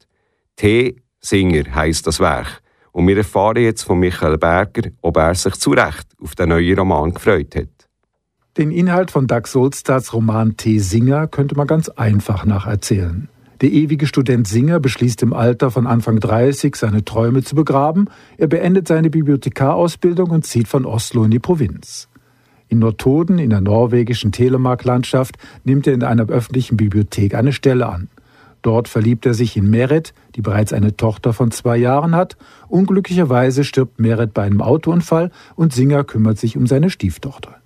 T. 0.56 0.96
Singer 1.20 1.64
heisst 1.74 2.06
das 2.06 2.18
Werk. 2.18 2.62
Und 2.92 3.06
wir 3.06 3.18
erfahren 3.18 3.62
jetzt 3.62 3.82
von 3.82 3.98
Michael 3.98 4.38
Berger, 4.38 4.88
ob 5.02 5.18
er 5.18 5.34
sich 5.34 5.56
zu 5.56 5.72
Recht 5.72 6.06
auf 6.22 6.34
den 6.36 6.48
neuen 6.48 6.78
Roman 6.78 7.12
gefreut 7.12 7.54
hat. 7.54 7.86
Den 8.56 8.70
Inhalt 8.70 9.10
von 9.10 9.26
Dag 9.26 9.46
Solstads 9.46 10.14
Roman 10.14 10.56
T. 10.56 10.78
Singer 10.78 11.26
könnte 11.26 11.54
man 11.54 11.66
ganz 11.66 11.90
einfach 11.90 12.46
nacherzählen. 12.46 13.28
Der 13.60 13.72
ewige 13.72 14.06
Student 14.06 14.46
Singer 14.46 14.78
beschließt 14.78 15.20
im 15.24 15.32
Alter 15.32 15.72
von 15.72 15.88
Anfang 15.88 16.20
30, 16.20 16.76
seine 16.76 17.04
Träume 17.04 17.42
zu 17.42 17.56
begraben. 17.56 18.08
Er 18.36 18.46
beendet 18.46 18.86
seine 18.86 19.10
Bibliothekarausbildung 19.10 20.30
und 20.30 20.46
zieht 20.46 20.68
von 20.68 20.84
Oslo 20.84 21.24
in 21.24 21.32
die 21.32 21.40
Provinz. 21.40 22.08
In 22.68 22.78
Nordtoden, 22.78 23.40
in 23.40 23.50
der 23.50 23.60
norwegischen 23.60 24.30
Telemark-Landschaft, 24.30 25.38
nimmt 25.64 25.88
er 25.88 25.94
in 25.94 26.04
einer 26.04 26.28
öffentlichen 26.28 26.76
Bibliothek 26.76 27.34
eine 27.34 27.52
Stelle 27.52 27.88
an. 27.88 28.08
Dort 28.62 28.86
verliebt 28.86 29.26
er 29.26 29.34
sich 29.34 29.56
in 29.56 29.70
Meret, 29.70 30.14
die 30.36 30.42
bereits 30.42 30.72
eine 30.72 30.96
Tochter 30.96 31.32
von 31.32 31.50
zwei 31.50 31.78
Jahren 31.78 32.14
hat. 32.14 32.36
Unglücklicherweise 32.68 33.64
stirbt 33.64 33.98
Meret 33.98 34.34
bei 34.34 34.42
einem 34.42 34.60
Autounfall 34.60 35.32
und 35.56 35.72
Singer 35.72 36.04
kümmert 36.04 36.38
sich 36.38 36.56
um 36.56 36.66
seine 36.68 36.90
Stieftochter. 36.90 37.57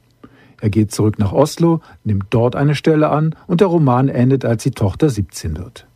Er 0.62 0.70
geht 0.70 0.92
zurück 0.92 1.18
nach 1.18 1.32
Oslo, 1.32 1.80
nimmt 2.04 2.26
dort 2.30 2.54
eine 2.54 2.76
Stelle 2.76 3.10
an 3.10 3.34
und 3.48 3.60
der 3.60 3.66
Roman 3.66 4.08
endet, 4.08 4.44
als 4.44 4.62
die 4.62 4.70
Tochter 4.70 5.10
17 5.10 5.58
wird. 5.58 5.88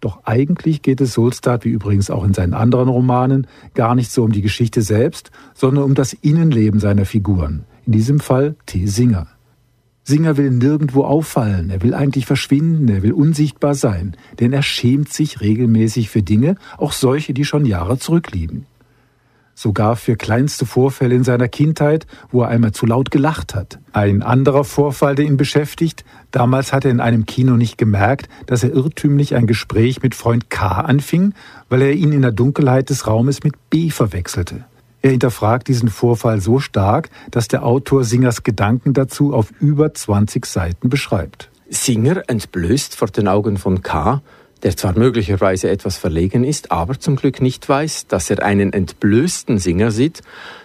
Doch 0.00 0.24
eigentlich 0.24 0.82
geht 0.82 1.00
es 1.00 1.12
Solstad, 1.12 1.64
wie 1.64 1.68
übrigens 1.68 2.10
auch 2.10 2.24
in 2.24 2.34
seinen 2.34 2.54
anderen 2.54 2.88
Romanen, 2.88 3.46
gar 3.74 3.94
nicht 3.94 4.10
so 4.10 4.24
um 4.24 4.32
die 4.32 4.42
Geschichte 4.42 4.82
selbst, 4.82 5.30
sondern 5.54 5.84
um 5.84 5.94
das 5.94 6.12
Innenleben 6.12 6.80
seiner 6.80 7.04
Figuren, 7.04 7.62
in 7.86 7.92
diesem 7.92 8.18
Fall 8.18 8.56
T. 8.66 8.86
Singer. 8.86 9.28
Singer 10.02 10.36
will 10.36 10.50
nirgendwo 10.50 11.04
auffallen, 11.04 11.70
er 11.70 11.82
will 11.82 11.94
eigentlich 11.94 12.26
verschwinden, 12.26 12.88
er 12.88 13.04
will 13.04 13.12
unsichtbar 13.12 13.76
sein, 13.76 14.16
denn 14.40 14.52
er 14.52 14.64
schämt 14.64 15.12
sich 15.12 15.40
regelmäßig 15.40 16.10
für 16.10 16.22
Dinge, 16.22 16.56
auch 16.78 16.90
solche, 16.90 17.32
die 17.32 17.44
schon 17.44 17.64
Jahre 17.64 17.96
zurückliegen. 17.96 18.66
Sogar 19.54 19.96
für 19.96 20.16
kleinste 20.16 20.66
Vorfälle 20.66 21.14
in 21.14 21.24
seiner 21.24 21.48
Kindheit, 21.48 22.06
wo 22.30 22.42
er 22.42 22.48
einmal 22.48 22.72
zu 22.72 22.86
laut 22.86 23.10
gelacht 23.10 23.54
hat. 23.54 23.78
Ein 23.92 24.22
anderer 24.22 24.64
Vorfall, 24.64 25.14
der 25.14 25.26
ihn 25.26 25.36
beschäftigt, 25.36 26.04
damals 26.30 26.72
hat 26.72 26.84
er 26.84 26.90
in 26.90 27.00
einem 27.00 27.26
Kino 27.26 27.56
nicht 27.56 27.78
gemerkt, 27.78 28.28
dass 28.46 28.62
er 28.62 28.72
irrtümlich 28.72 29.34
ein 29.34 29.46
Gespräch 29.46 30.02
mit 30.02 30.14
Freund 30.14 30.50
K 30.50 30.66
anfing, 30.66 31.34
weil 31.68 31.82
er 31.82 31.92
ihn 31.92 32.12
in 32.12 32.22
der 32.22 32.32
Dunkelheit 32.32 32.90
des 32.90 33.06
Raumes 33.06 33.42
mit 33.42 33.54
B 33.70 33.90
verwechselte. 33.90 34.64
Er 35.02 35.12
hinterfragt 35.12 35.68
diesen 35.68 35.88
Vorfall 35.88 36.40
so 36.40 36.58
stark, 36.58 37.08
dass 37.30 37.48
der 37.48 37.64
Autor 37.64 38.04
Singers 38.04 38.42
Gedanken 38.42 38.92
dazu 38.92 39.32
auf 39.32 39.50
über 39.60 39.94
20 39.94 40.44
Seiten 40.44 40.90
beschreibt. 40.90 41.50
Singer 41.70 42.22
entblößt 42.26 42.96
vor 42.96 43.08
den 43.08 43.28
Augen 43.28 43.56
von 43.56 43.82
K 43.82 44.22
der 44.62 44.76
zwar 44.76 44.98
möglicherweise 44.98 45.70
etwas 45.70 45.96
verlegen 45.96 46.44
ist, 46.44 46.70
aber 46.70 46.98
zum 46.98 47.16
Glück 47.16 47.40
nicht 47.40 47.68
weiß, 47.68 48.06
dass 48.06 48.30
er 48.30 48.42
einen 48.42 48.72
entblößten 48.72 49.58
Singer 49.58 49.90
sieht, 49.90 50.22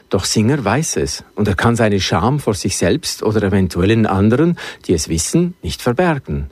doch 0.10 0.26
Singer 0.26 0.64
weiß 0.64 0.98
es 0.98 1.24
und 1.36 1.48
er 1.48 1.56
kann 1.56 1.76
seine 1.76 2.00
Scham 2.00 2.40
vor 2.40 2.54
sich 2.54 2.78
selbst 2.78 3.24
oder 3.24 3.42
eventuellen 3.44 4.06
anderen, 4.06 4.58
die 4.86 4.94
es 4.94 5.10
wissen, 5.10 5.56
nicht 5.62 5.82
verbergen. 5.82 6.50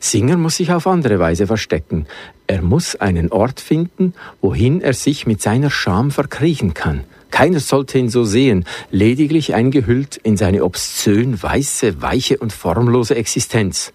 Singer 0.00 0.36
muss 0.36 0.56
sich 0.56 0.72
auf 0.72 0.86
andere 0.86 1.18
Weise 1.18 1.46
verstecken. 1.46 2.06
Er 2.46 2.62
muss 2.62 2.96
einen 2.96 3.30
Ort 3.30 3.60
finden, 3.60 4.14
wohin 4.40 4.80
er 4.80 4.94
sich 4.94 5.26
mit 5.26 5.42
seiner 5.42 5.70
Scham 5.70 6.10
verkriechen 6.10 6.74
kann. 6.74 7.04
Keiner 7.30 7.60
sollte 7.60 7.98
ihn 7.98 8.08
so 8.08 8.24
sehen, 8.24 8.64
lediglich 8.90 9.54
eingehüllt 9.54 10.16
in 10.16 10.36
seine 10.36 10.64
obszön 10.64 11.42
weiße, 11.42 12.00
weiche 12.00 12.38
und 12.38 12.52
formlose 12.52 13.16
Existenz. 13.16 13.92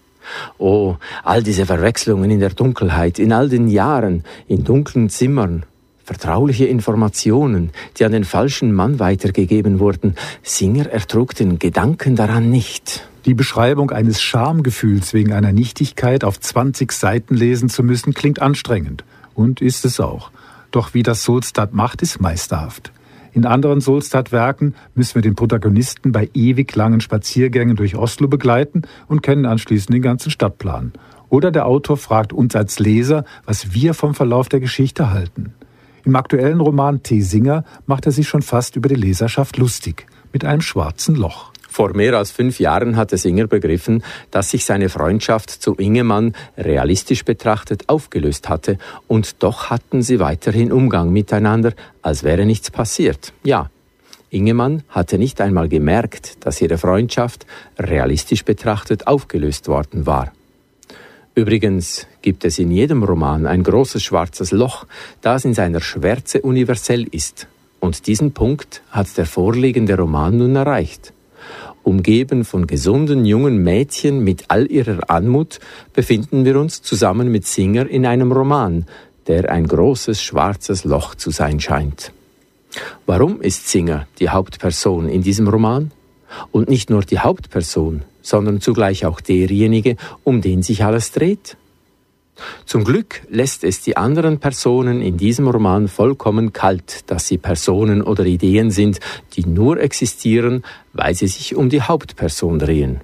Oh, 0.58 0.96
all 1.24 1.42
diese 1.42 1.66
Verwechslungen 1.66 2.30
in 2.30 2.40
der 2.40 2.50
Dunkelheit, 2.50 3.18
in 3.18 3.32
all 3.32 3.48
den 3.48 3.68
Jahren, 3.68 4.24
in 4.48 4.64
dunklen 4.64 5.08
Zimmern, 5.08 5.64
vertrauliche 6.04 6.66
Informationen, 6.66 7.70
die 7.96 8.04
an 8.04 8.12
den 8.12 8.24
falschen 8.24 8.72
Mann 8.72 8.98
weitergegeben 8.98 9.78
wurden. 9.78 10.16
Singer 10.42 10.86
ertrug 10.86 11.36
den 11.36 11.58
Gedanken 11.58 12.16
daran 12.16 12.50
nicht. 12.50 13.08
Die 13.26 13.34
Beschreibung 13.34 13.90
eines 13.90 14.20
Schamgefühls 14.20 15.12
wegen 15.12 15.32
einer 15.32 15.52
Nichtigkeit 15.52 16.24
auf 16.24 16.40
20 16.40 16.90
Seiten 16.90 17.34
lesen 17.36 17.68
zu 17.68 17.82
müssen, 17.82 18.12
klingt 18.12 18.42
anstrengend. 18.42 19.04
Und 19.34 19.60
ist 19.60 19.84
es 19.84 20.00
auch. 20.00 20.30
Doch 20.70 20.94
wie 20.94 21.02
das 21.02 21.22
Solstad 21.22 21.74
macht, 21.74 22.02
ist 22.02 22.20
meisterhaft. 22.20 22.92
In 23.32 23.46
anderen 23.46 23.80
Solstad-Werken 23.80 24.74
müssen 24.94 25.14
wir 25.14 25.22
den 25.22 25.36
Protagonisten 25.36 26.12
bei 26.12 26.28
ewig 26.34 26.74
langen 26.74 27.00
Spaziergängen 27.00 27.76
durch 27.76 27.96
Oslo 27.96 28.28
begleiten 28.28 28.82
und 29.06 29.22
kennen 29.22 29.46
anschließend 29.46 29.94
den 29.94 30.02
ganzen 30.02 30.30
Stadtplan. 30.30 30.92
Oder 31.28 31.52
der 31.52 31.66
Autor 31.66 31.96
fragt 31.96 32.32
uns 32.32 32.56
als 32.56 32.80
Leser, 32.80 33.24
was 33.44 33.72
wir 33.72 33.94
vom 33.94 34.14
Verlauf 34.14 34.48
der 34.48 34.60
Geschichte 34.60 35.10
halten. 35.10 35.54
Im 36.04 36.16
aktuellen 36.16 36.60
Roman 36.60 37.02
T. 37.02 37.20
Singer 37.20 37.64
macht 37.86 38.06
er 38.06 38.12
sich 38.12 38.28
schon 38.28 38.42
fast 38.42 38.74
über 38.74 38.88
die 38.88 38.94
Leserschaft 38.94 39.58
lustig, 39.58 40.06
mit 40.32 40.44
einem 40.44 40.62
schwarzen 40.62 41.14
Loch. 41.14 41.49
Vor 41.70 41.96
mehr 41.96 42.14
als 42.14 42.32
fünf 42.32 42.58
Jahren 42.58 42.96
hatte 42.96 43.16
Singer 43.16 43.46
begriffen, 43.46 44.02
dass 44.32 44.50
sich 44.50 44.64
seine 44.64 44.88
Freundschaft 44.88 45.50
zu 45.50 45.76
Ingemann 45.76 46.34
realistisch 46.58 47.24
betrachtet 47.24 47.88
aufgelöst 47.88 48.48
hatte, 48.48 48.76
und 49.06 49.42
doch 49.44 49.70
hatten 49.70 50.02
sie 50.02 50.18
weiterhin 50.18 50.72
Umgang 50.72 51.12
miteinander, 51.12 51.72
als 52.02 52.24
wäre 52.24 52.44
nichts 52.44 52.72
passiert. 52.72 53.32
Ja, 53.44 53.70
Ingemann 54.30 54.82
hatte 54.88 55.16
nicht 55.16 55.40
einmal 55.40 55.68
gemerkt, 55.68 56.44
dass 56.44 56.60
ihre 56.60 56.76
Freundschaft 56.76 57.46
realistisch 57.78 58.44
betrachtet 58.44 59.06
aufgelöst 59.06 59.68
worden 59.68 60.06
war. 60.06 60.32
Übrigens 61.36 62.08
gibt 62.20 62.44
es 62.44 62.58
in 62.58 62.72
jedem 62.72 63.04
Roman 63.04 63.46
ein 63.46 63.62
großes 63.62 64.02
schwarzes 64.02 64.50
Loch, 64.50 64.86
das 65.20 65.44
in 65.44 65.54
seiner 65.54 65.80
Schwärze 65.80 66.42
universell 66.42 67.06
ist. 67.12 67.46
Und 67.78 68.08
diesen 68.08 68.32
Punkt 68.32 68.82
hat 68.90 69.16
der 69.16 69.26
vorliegende 69.26 69.96
Roman 69.96 70.36
nun 70.36 70.56
erreicht. 70.56 71.12
Umgeben 71.90 72.44
von 72.44 72.68
gesunden 72.68 73.24
jungen 73.24 73.64
Mädchen 73.64 74.22
mit 74.22 74.44
all 74.46 74.70
ihrer 74.70 75.10
Anmut 75.10 75.58
befinden 75.92 76.44
wir 76.44 76.56
uns 76.60 76.82
zusammen 76.82 77.32
mit 77.32 77.44
Singer 77.48 77.88
in 77.88 78.06
einem 78.06 78.30
Roman, 78.30 78.86
der 79.26 79.50
ein 79.50 79.66
großes 79.66 80.22
schwarzes 80.22 80.84
Loch 80.84 81.16
zu 81.16 81.32
sein 81.32 81.58
scheint. 81.58 82.12
Warum 83.06 83.40
ist 83.40 83.68
Singer 83.68 84.06
die 84.20 84.28
Hauptperson 84.28 85.08
in 85.08 85.22
diesem 85.22 85.48
Roman? 85.48 85.90
Und 86.52 86.68
nicht 86.68 86.90
nur 86.90 87.02
die 87.02 87.18
Hauptperson, 87.18 88.02
sondern 88.22 88.60
zugleich 88.60 89.04
auch 89.04 89.20
derjenige, 89.20 89.96
um 90.22 90.42
den 90.42 90.62
sich 90.62 90.84
alles 90.84 91.10
dreht? 91.10 91.56
Zum 92.64 92.84
Glück 92.84 93.22
lässt 93.28 93.64
es 93.64 93.82
die 93.82 93.96
anderen 93.96 94.38
Personen 94.38 95.02
in 95.02 95.16
diesem 95.16 95.48
Roman 95.48 95.88
vollkommen 95.88 96.52
kalt, 96.52 97.10
dass 97.10 97.26
sie 97.26 97.38
Personen 97.38 98.02
oder 98.02 98.24
Ideen 98.24 98.70
sind, 98.70 99.00
die 99.34 99.46
nur 99.46 99.80
existieren, 99.80 100.64
weil 100.92 101.14
sie 101.14 101.28
sich 101.28 101.56
um 101.56 101.68
die 101.68 101.82
Hauptperson 101.82 102.58
drehen. 102.58 103.00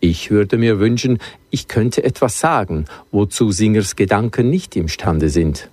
Ich 0.00 0.30
würde 0.30 0.58
mir 0.58 0.78
wünschen, 0.78 1.18
ich 1.50 1.68
könnte 1.68 2.04
etwas 2.04 2.38
sagen, 2.38 2.84
wozu 3.10 3.50
Singers 3.50 3.96
Gedanken 3.96 4.50
nicht 4.50 4.76
imstande 4.76 5.30
sind. 5.30 5.68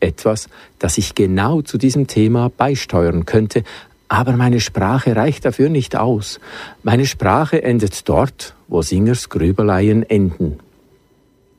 Etwas, 0.00 0.48
das 0.78 0.98
ich 0.98 1.14
genau 1.14 1.62
zu 1.62 1.78
diesem 1.78 2.06
Thema 2.06 2.50
beisteuern 2.50 3.24
könnte, 3.24 3.64
aber 4.08 4.32
meine 4.36 4.60
Sprache 4.60 5.14
reicht 5.14 5.44
dafür 5.44 5.68
nicht 5.68 5.96
aus. 5.96 6.40
Meine 6.82 7.06
Sprache 7.06 7.62
endet 7.62 8.08
dort, 8.08 8.54
wo 8.66 8.82
Singers 8.82 9.28
Grübeleien 9.28 10.02
enden. 10.02 10.58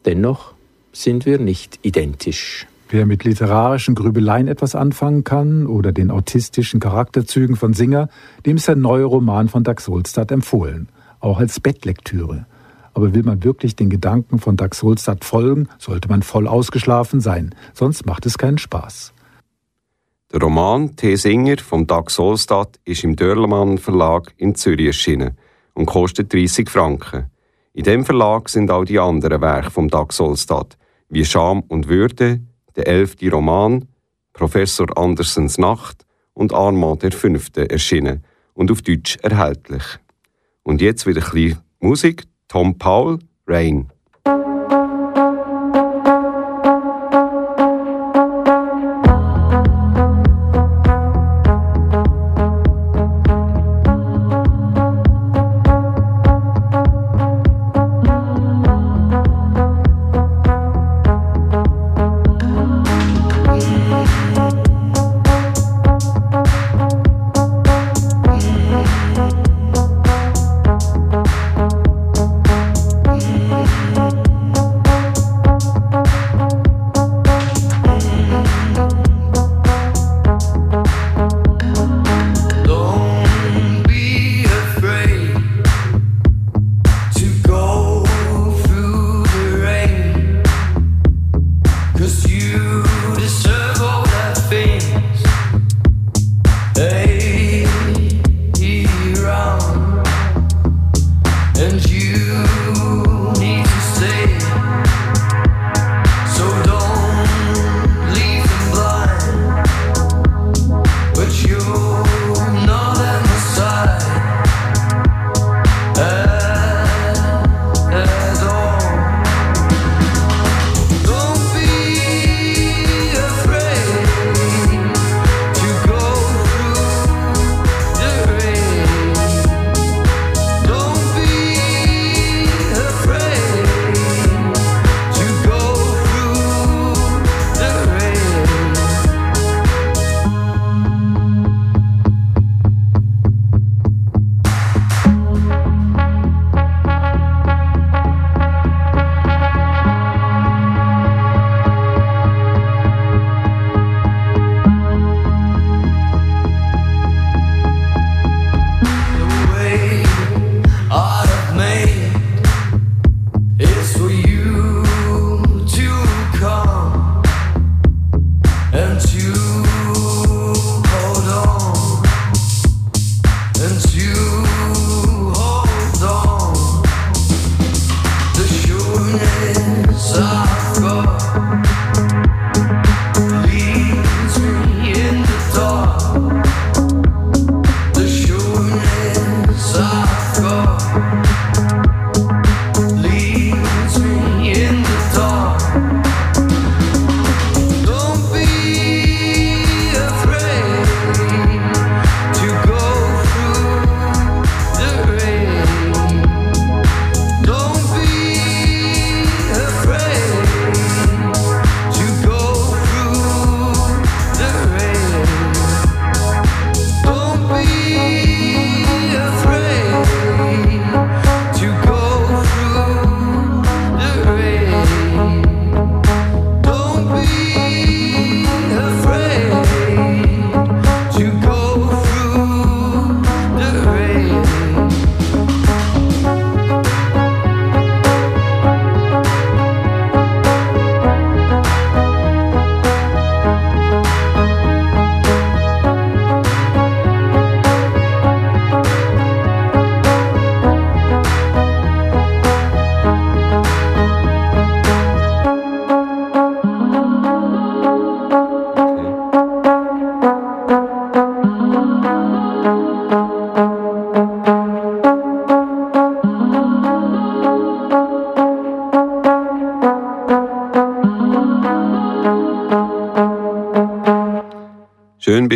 Dennoch 0.06 0.54
sind 0.92 1.26
wir 1.26 1.40
nicht 1.40 1.80
identisch. 1.82 2.68
Wer 2.90 3.06
mit 3.06 3.24
literarischen 3.24 3.94
Grübeleien 3.94 4.48
etwas 4.48 4.74
anfangen 4.74 5.24
kann 5.24 5.68
oder 5.68 5.92
den 5.92 6.10
autistischen 6.10 6.80
Charakterzügen 6.80 7.56
von 7.56 7.74
Singer, 7.74 8.10
dem 8.46 8.58
ist 8.58 8.68
der 8.68 8.76
neue 8.76 9.04
Roman 9.04 9.48
von 9.48 9.64
Dag 9.64 9.80
Solstad 9.80 10.32
empfohlen, 10.32 10.90
auch 11.20 11.40
als 11.40 11.60
Bettlektüre. 11.60 12.48
Aber 12.96 13.14
will 13.14 13.24
man 13.24 13.44
wirklich 13.44 13.76
den 13.76 13.92
Gedanken 13.92 14.40
von 14.40 14.58
Dag 14.58 14.74
Solstad 14.74 15.24
folgen, 15.24 15.70
sollte 15.78 16.10
man 16.10 16.24
voll 16.24 16.48
ausgeschlafen 16.48 17.22
sein, 17.22 17.54
sonst 17.74 18.08
macht 18.08 18.26
es 18.26 18.40
keinen 18.40 18.58
Spaß. 18.58 19.14
Der 20.32 20.42
Roman 20.42 20.96
T. 20.96 21.16
Singer 21.16 21.58
vom 21.58 21.86
Dag 21.86 22.10
Solstad 22.10 22.80
ist 22.86 23.04
im 23.04 23.16
Dörlemann 23.16 23.78
Verlag 23.78 24.34
in 24.38 24.56
Zürich 24.56 24.88
erschienen 24.88 25.38
und 25.74 25.86
kostet 25.86 26.34
30 26.34 26.70
Franken. 26.70 27.26
In 27.80 27.86
dem 27.86 28.04
Verlag 28.04 28.50
sind 28.50 28.72
auch 28.72 28.84
die 28.84 29.00
anderen 29.00 29.40
Werke 29.40 29.72
vom 29.72 29.88
Dag 29.88 30.12
Solstad, 30.12 30.78
wie 31.08 31.24
Scham 31.24 31.62
und 31.70 31.88
Würde, 31.88 32.42
der 32.76 32.88
elfte 32.88 33.32
Roman, 33.32 33.88
Professor 34.34 34.86
Andersens 34.98 35.58
Nacht 35.58 36.06
und 36.34 36.54
Armand 36.54 37.04
der 37.04 37.14
Fünfte 37.14 37.70
erschienen 37.70 38.26
und 38.54 38.70
auf 38.70 38.82
Deutsch 38.82 39.16
erhältlich. 39.22 39.84
Und 40.62 40.82
jetzt 40.82 41.08
wieder 41.08 41.26
ein 41.26 41.32
bisschen 41.32 41.60
Musik. 41.80 42.24
Tom 42.50 42.78
Paul, 42.78 43.20
Rain. 43.48 43.88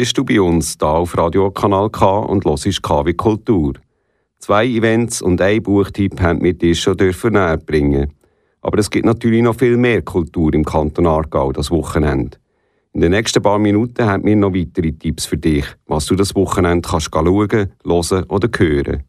Bist 0.03 0.17
du 0.17 0.25
bei 0.25 0.41
uns, 0.41 0.75
hier 0.77 0.89
auf 0.89 1.17
Radio 1.17 1.49
Kanal 1.49 1.89
K 1.89 2.19
und 2.19 2.43
hörst 2.43 2.83
KW 2.83 3.13
Kultur. 3.13 3.75
Zwei 4.37 4.65
Events 4.65 5.21
und 5.21 5.39
ein 5.39 5.63
Buchtipp 5.63 6.19
haben 6.19 6.43
wir 6.43 6.51
dir 6.51 6.75
schon 6.75 6.97
näher 6.97 7.55
bringen. 7.55 8.13
Aber 8.59 8.79
es 8.79 8.89
gibt 8.89 9.05
natürlich 9.05 9.41
noch 9.41 9.57
viel 9.57 9.77
mehr 9.77 10.01
Kultur 10.01 10.53
im 10.53 10.65
Kanton 10.65 11.07
Aargau 11.07 11.53
das 11.53 11.71
Wochenende. 11.71 12.37
In 12.91 12.99
den 12.99 13.11
nächsten 13.11 13.41
paar 13.41 13.59
Minuten 13.59 14.05
haben 14.05 14.25
wir 14.25 14.35
noch 14.35 14.53
weitere 14.53 14.91
Tipps 14.91 15.25
für 15.25 15.37
dich, 15.37 15.63
was 15.85 16.05
du 16.07 16.15
das 16.15 16.35
Wochenende 16.35 16.85
kannst 16.85 17.09
schauen, 17.09 17.71
hören 17.85 18.25
oder 18.27 18.49
hören. 18.57 19.03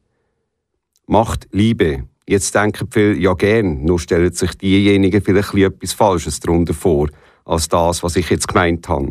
Macht 1.09 1.49
Liebe. 1.51 2.05
Jetzt 2.29 2.55
denken 2.55 2.87
viele, 2.89 3.15
ja 3.15 3.35
gern, 3.35 3.85
nur 3.85 3.99
stellen 3.99 4.33
sich 4.33 4.57
diejenigen 4.59 5.21
vielleicht 5.21 5.55
etwas 5.55 5.93
Falsches 5.93 6.39
darunter 6.39 6.73
vor, 6.73 7.09
als 7.45 7.69
das, 7.69 8.05
was 8.05 8.15
ich 8.15 8.31
jetzt 8.31 8.47
gemeint 8.47 8.89
habe. 8.89 9.11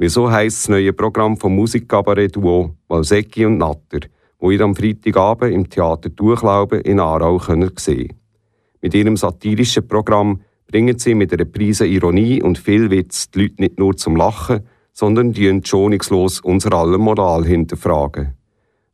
Wieso 0.00 0.30
heisst 0.30 0.62
das 0.62 0.68
neue 0.68 0.92
Programm 0.92 1.36
vom 1.36 1.56
Musikkabarett-Duo 1.56 2.76
Walsecki 2.86 3.44
und 3.44 3.58
Natter, 3.58 4.06
wo 4.38 4.52
ihr 4.52 4.60
am 4.60 4.76
Freitagabend 4.76 5.52
im 5.52 5.68
Theater 5.68 6.08
Durchlauben 6.08 6.82
in 6.82 7.00
Aarau 7.00 7.40
sehen 7.40 7.74
könnt. 7.74 8.14
Mit 8.80 8.94
ihrem 8.94 9.16
satirischen 9.16 9.88
Programm 9.88 10.40
bringen 10.68 11.00
sie 11.00 11.16
mit 11.16 11.32
einer 11.32 11.46
Prise 11.46 11.84
Ironie 11.84 12.40
und 12.40 12.58
viel 12.58 12.92
Witz 12.92 13.28
die 13.32 13.40
Leute 13.40 13.54
nicht 13.58 13.80
nur 13.80 13.96
zum 13.96 14.14
Lachen, 14.14 14.60
sondern 14.92 15.32
die 15.32 15.60
schonungslos 15.64 16.38
unser 16.42 16.74
aller 16.74 16.98
Moral 16.98 17.44
hinterfragen. 17.44 18.34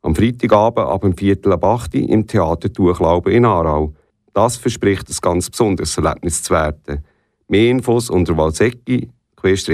Am 0.01 0.15
Freitagabend 0.15 0.87
ab 0.87 1.01
dem 1.01 1.15
Viertel 1.15 1.53
ab 1.53 1.65
8 1.65 1.93
im 1.93 2.25
Theater 2.25 2.69
Durchlauben 2.69 3.31
in 3.31 3.45
Aarau. 3.45 3.93
Das 4.33 4.57
verspricht 4.57 5.07
ein 5.07 5.17
ganz 5.21 5.51
besonderes 5.51 5.95
Erlebnis 5.97 6.41
zu 6.41 6.51
werden. 6.55 7.05
Mehr 7.47 7.69
Infos 7.69 8.09
unter 8.09 8.35
walsecki 8.35 9.11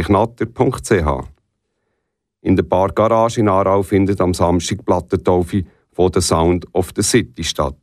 natter.ch. 0.09 1.27
In 2.41 2.55
der 2.55 2.63
Bar 2.63 2.91
Garage 2.91 3.39
in 3.39 3.47
Aarau 3.47 3.83
findet 3.83 4.19
am 4.19 4.33
Samstag 4.33 4.83
Plattentaufe 4.85 5.63
von 5.93 6.11
The 6.13 6.21
Sound 6.21 6.65
of 6.73 6.91
the 6.95 7.03
City 7.03 7.43
statt. 7.43 7.77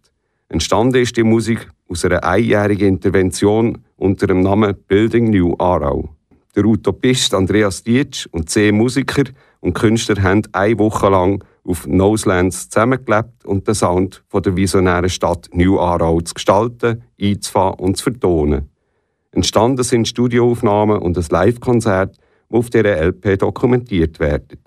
Entstanden 0.48 1.03
ist 1.03 1.16
die 1.16 1.22
Musik 1.22 1.68
aus 1.88 2.05
einer 2.05 2.24
einjährigen 2.24 2.88
Intervention 2.88 3.79
unter 3.96 4.27
dem 4.27 4.40
Namen 4.40 4.74
Building 4.87 5.31
New 5.31 5.55
Aarau. 5.59 6.09
Der 6.57 6.64
Utopist 6.64 7.35
Andreas 7.35 7.83
Dietsch 7.83 8.27
und 8.33 8.51
zehn 8.51 8.77
Musiker 8.77 9.24
und 9.61 9.74
Künstler 9.74 10.22
haben 10.22 10.42
eine 10.53 10.79
Woche 10.79 11.09
lang 11.09 11.44
auf 11.64 11.87
Noselands 11.87 12.68
zusammengelebt 12.68 13.44
und 13.44 13.66
den 13.66 13.74
Sound 13.74 14.24
von 14.29 14.42
der 14.42 14.57
visionären 14.57 15.09
Stadt 15.09 15.48
New 15.53 15.79
Aarau 15.79 16.20
zu 16.20 16.35
gestalten, 16.35 17.03
einzufahren 17.20 17.79
und 17.79 17.96
zu 17.96 18.05
vertonen. 18.05 18.70
Entstanden 19.30 19.82
sind 19.82 20.08
Studioaufnahmen 20.08 20.98
und 20.98 21.18
ein 21.18 21.24
Live-Konzert, 21.28 22.16
das 22.16 22.58
auf 22.58 22.70
dieser 22.70 22.96
LP 22.96 23.38
dokumentiert 23.38 24.20
werden. 24.20 24.58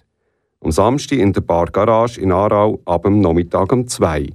Am 0.61 0.71
Samstag 0.71 1.17
in 1.17 1.33
der 1.33 1.41
Bar 1.41 1.65
Garage 1.67 2.21
in 2.21 2.31
Aarau 2.31 2.79
ab 2.85 3.03
dem 3.03 3.19
Nachmittag 3.19 3.71
um 3.71 3.87
2 3.87 4.29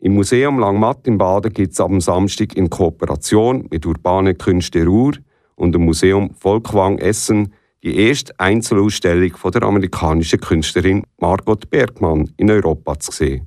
Im 0.00 0.14
Museum 0.14 0.58
Langmatt 0.58 1.06
in 1.06 1.18
Baden 1.18 1.52
gibt 1.52 1.72
es 1.72 1.80
am 1.80 2.00
Samstag 2.00 2.56
in 2.56 2.68
Kooperation 2.68 3.68
mit 3.70 3.86
Urbane 3.86 4.34
Künste 4.34 4.84
Ruhr 4.84 5.12
und 5.54 5.72
dem 5.72 5.84
Museum 5.84 6.34
Volkwang 6.34 6.98
Essen 6.98 7.52
die 7.84 7.96
erste 7.96 8.38
Einzelausstellung 8.40 9.36
von 9.36 9.52
der 9.52 9.62
amerikanischen 9.62 10.40
Künstlerin 10.40 11.04
Margot 11.18 11.70
Bergmann 11.70 12.32
in 12.36 12.50
Europa 12.50 12.98
zu 12.98 13.12
sehen. 13.12 13.46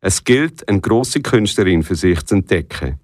Es 0.00 0.24
gilt, 0.24 0.68
eine 0.68 0.80
grosse 0.80 1.22
Künstlerin 1.22 1.82
für 1.82 1.94
sich 1.94 2.22
zu 2.26 2.34
entdecken. 2.34 3.00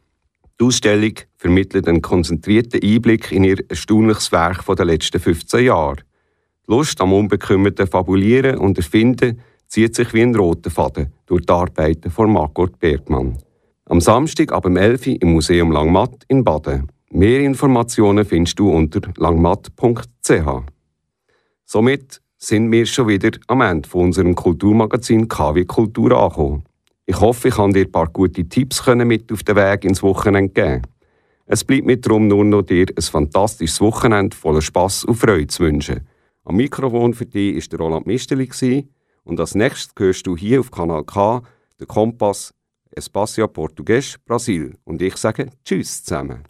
Die 0.60 0.64
Ausstellung 0.64 1.14
vermittelt 1.38 1.88
einen 1.88 2.02
konzentrierten 2.02 2.82
Einblick 2.82 3.32
in 3.32 3.44
ihr 3.44 3.58
erstaunliches 3.68 4.32
Werk 4.32 4.64
der 4.66 4.84
letzten 4.84 5.20
15 5.20 5.64
Jahre. 5.64 5.96
Die 6.66 6.72
Lust 6.72 7.00
am 7.00 7.12
unbekümmerten 7.12 7.86
Fabulieren 7.86 8.58
und 8.58 8.76
Erfinden 8.76 9.40
zieht 9.68 9.94
sich 9.94 10.12
wie 10.12 10.22
ein 10.22 10.34
roter 10.34 10.70
Faden 10.70 11.12
durch 11.26 11.46
die 11.46 11.52
Arbeiten 11.52 12.10
von 12.10 12.32
Margot 12.32 12.78
Bergmann. 12.78 13.38
Am 13.86 14.00
Samstag 14.00 14.52
ab 14.52 14.66
11 14.66 15.06
Uhr 15.06 15.16
im 15.22 15.32
Museum 15.32 15.70
Langmatt 15.70 16.24
in 16.28 16.44
Baden. 16.44 16.88
Mehr 17.10 17.40
Informationen 17.40 18.24
findest 18.24 18.58
du 18.58 18.70
unter 18.70 19.00
langmatt.ch. 19.16 20.62
Somit 21.64 22.20
sind 22.36 22.70
wir 22.70 22.84
schon 22.86 23.08
wieder 23.08 23.30
am 23.46 23.60
Ende 23.62 23.88
von 23.88 24.06
unserem 24.06 24.34
Kulturmagazin 24.34 25.28
KW 25.28 25.64
Kultur 25.64 26.12
angekommen. 26.12 26.64
Ich 27.06 27.18
hoffe, 27.18 27.48
ich 27.48 27.54
kann 27.54 27.72
dir 27.72 27.86
ein 27.86 27.92
paar 27.92 28.08
gute 28.08 28.46
Tipps 28.46 28.84
mit 28.86 29.32
auf 29.32 29.42
den 29.42 29.56
Weg 29.56 29.84
ins 29.84 30.02
Wochenende 30.02 30.52
geben. 30.52 30.82
Es 31.50 31.64
bleibt 31.64 31.86
mir 31.86 31.96
darum 31.96 32.28
nur 32.28 32.44
noch 32.44 32.60
dir 32.60 32.86
ein 32.94 33.02
fantastisches 33.02 33.80
Wochenende 33.80 34.36
voller 34.36 34.60
Spass 34.60 35.04
und 35.04 35.14
Freude 35.14 35.46
zu 35.46 35.62
wünschen. 35.62 36.06
Am 36.44 36.56
Mikrofon 36.56 37.14
für 37.14 37.24
dich 37.24 37.72
war 37.72 37.78
Roland 37.78 38.06
Misteli 38.06 38.86
und 39.24 39.40
als 39.40 39.54
nächstes 39.54 39.94
hörst 39.98 40.26
du 40.26 40.36
hier 40.36 40.60
auf 40.60 40.70
Kanal 40.70 41.04
K 41.04 41.42
den 41.80 41.86
Kompass 41.86 42.52
Espacio 42.90 43.48
Portugues 43.48 44.18
Brasil 44.26 44.76
und 44.84 45.00
ich 45.00 45.16
sage 45.16 45.48
Tschüss 45.64 46.04
zusammen. 46.04 46.44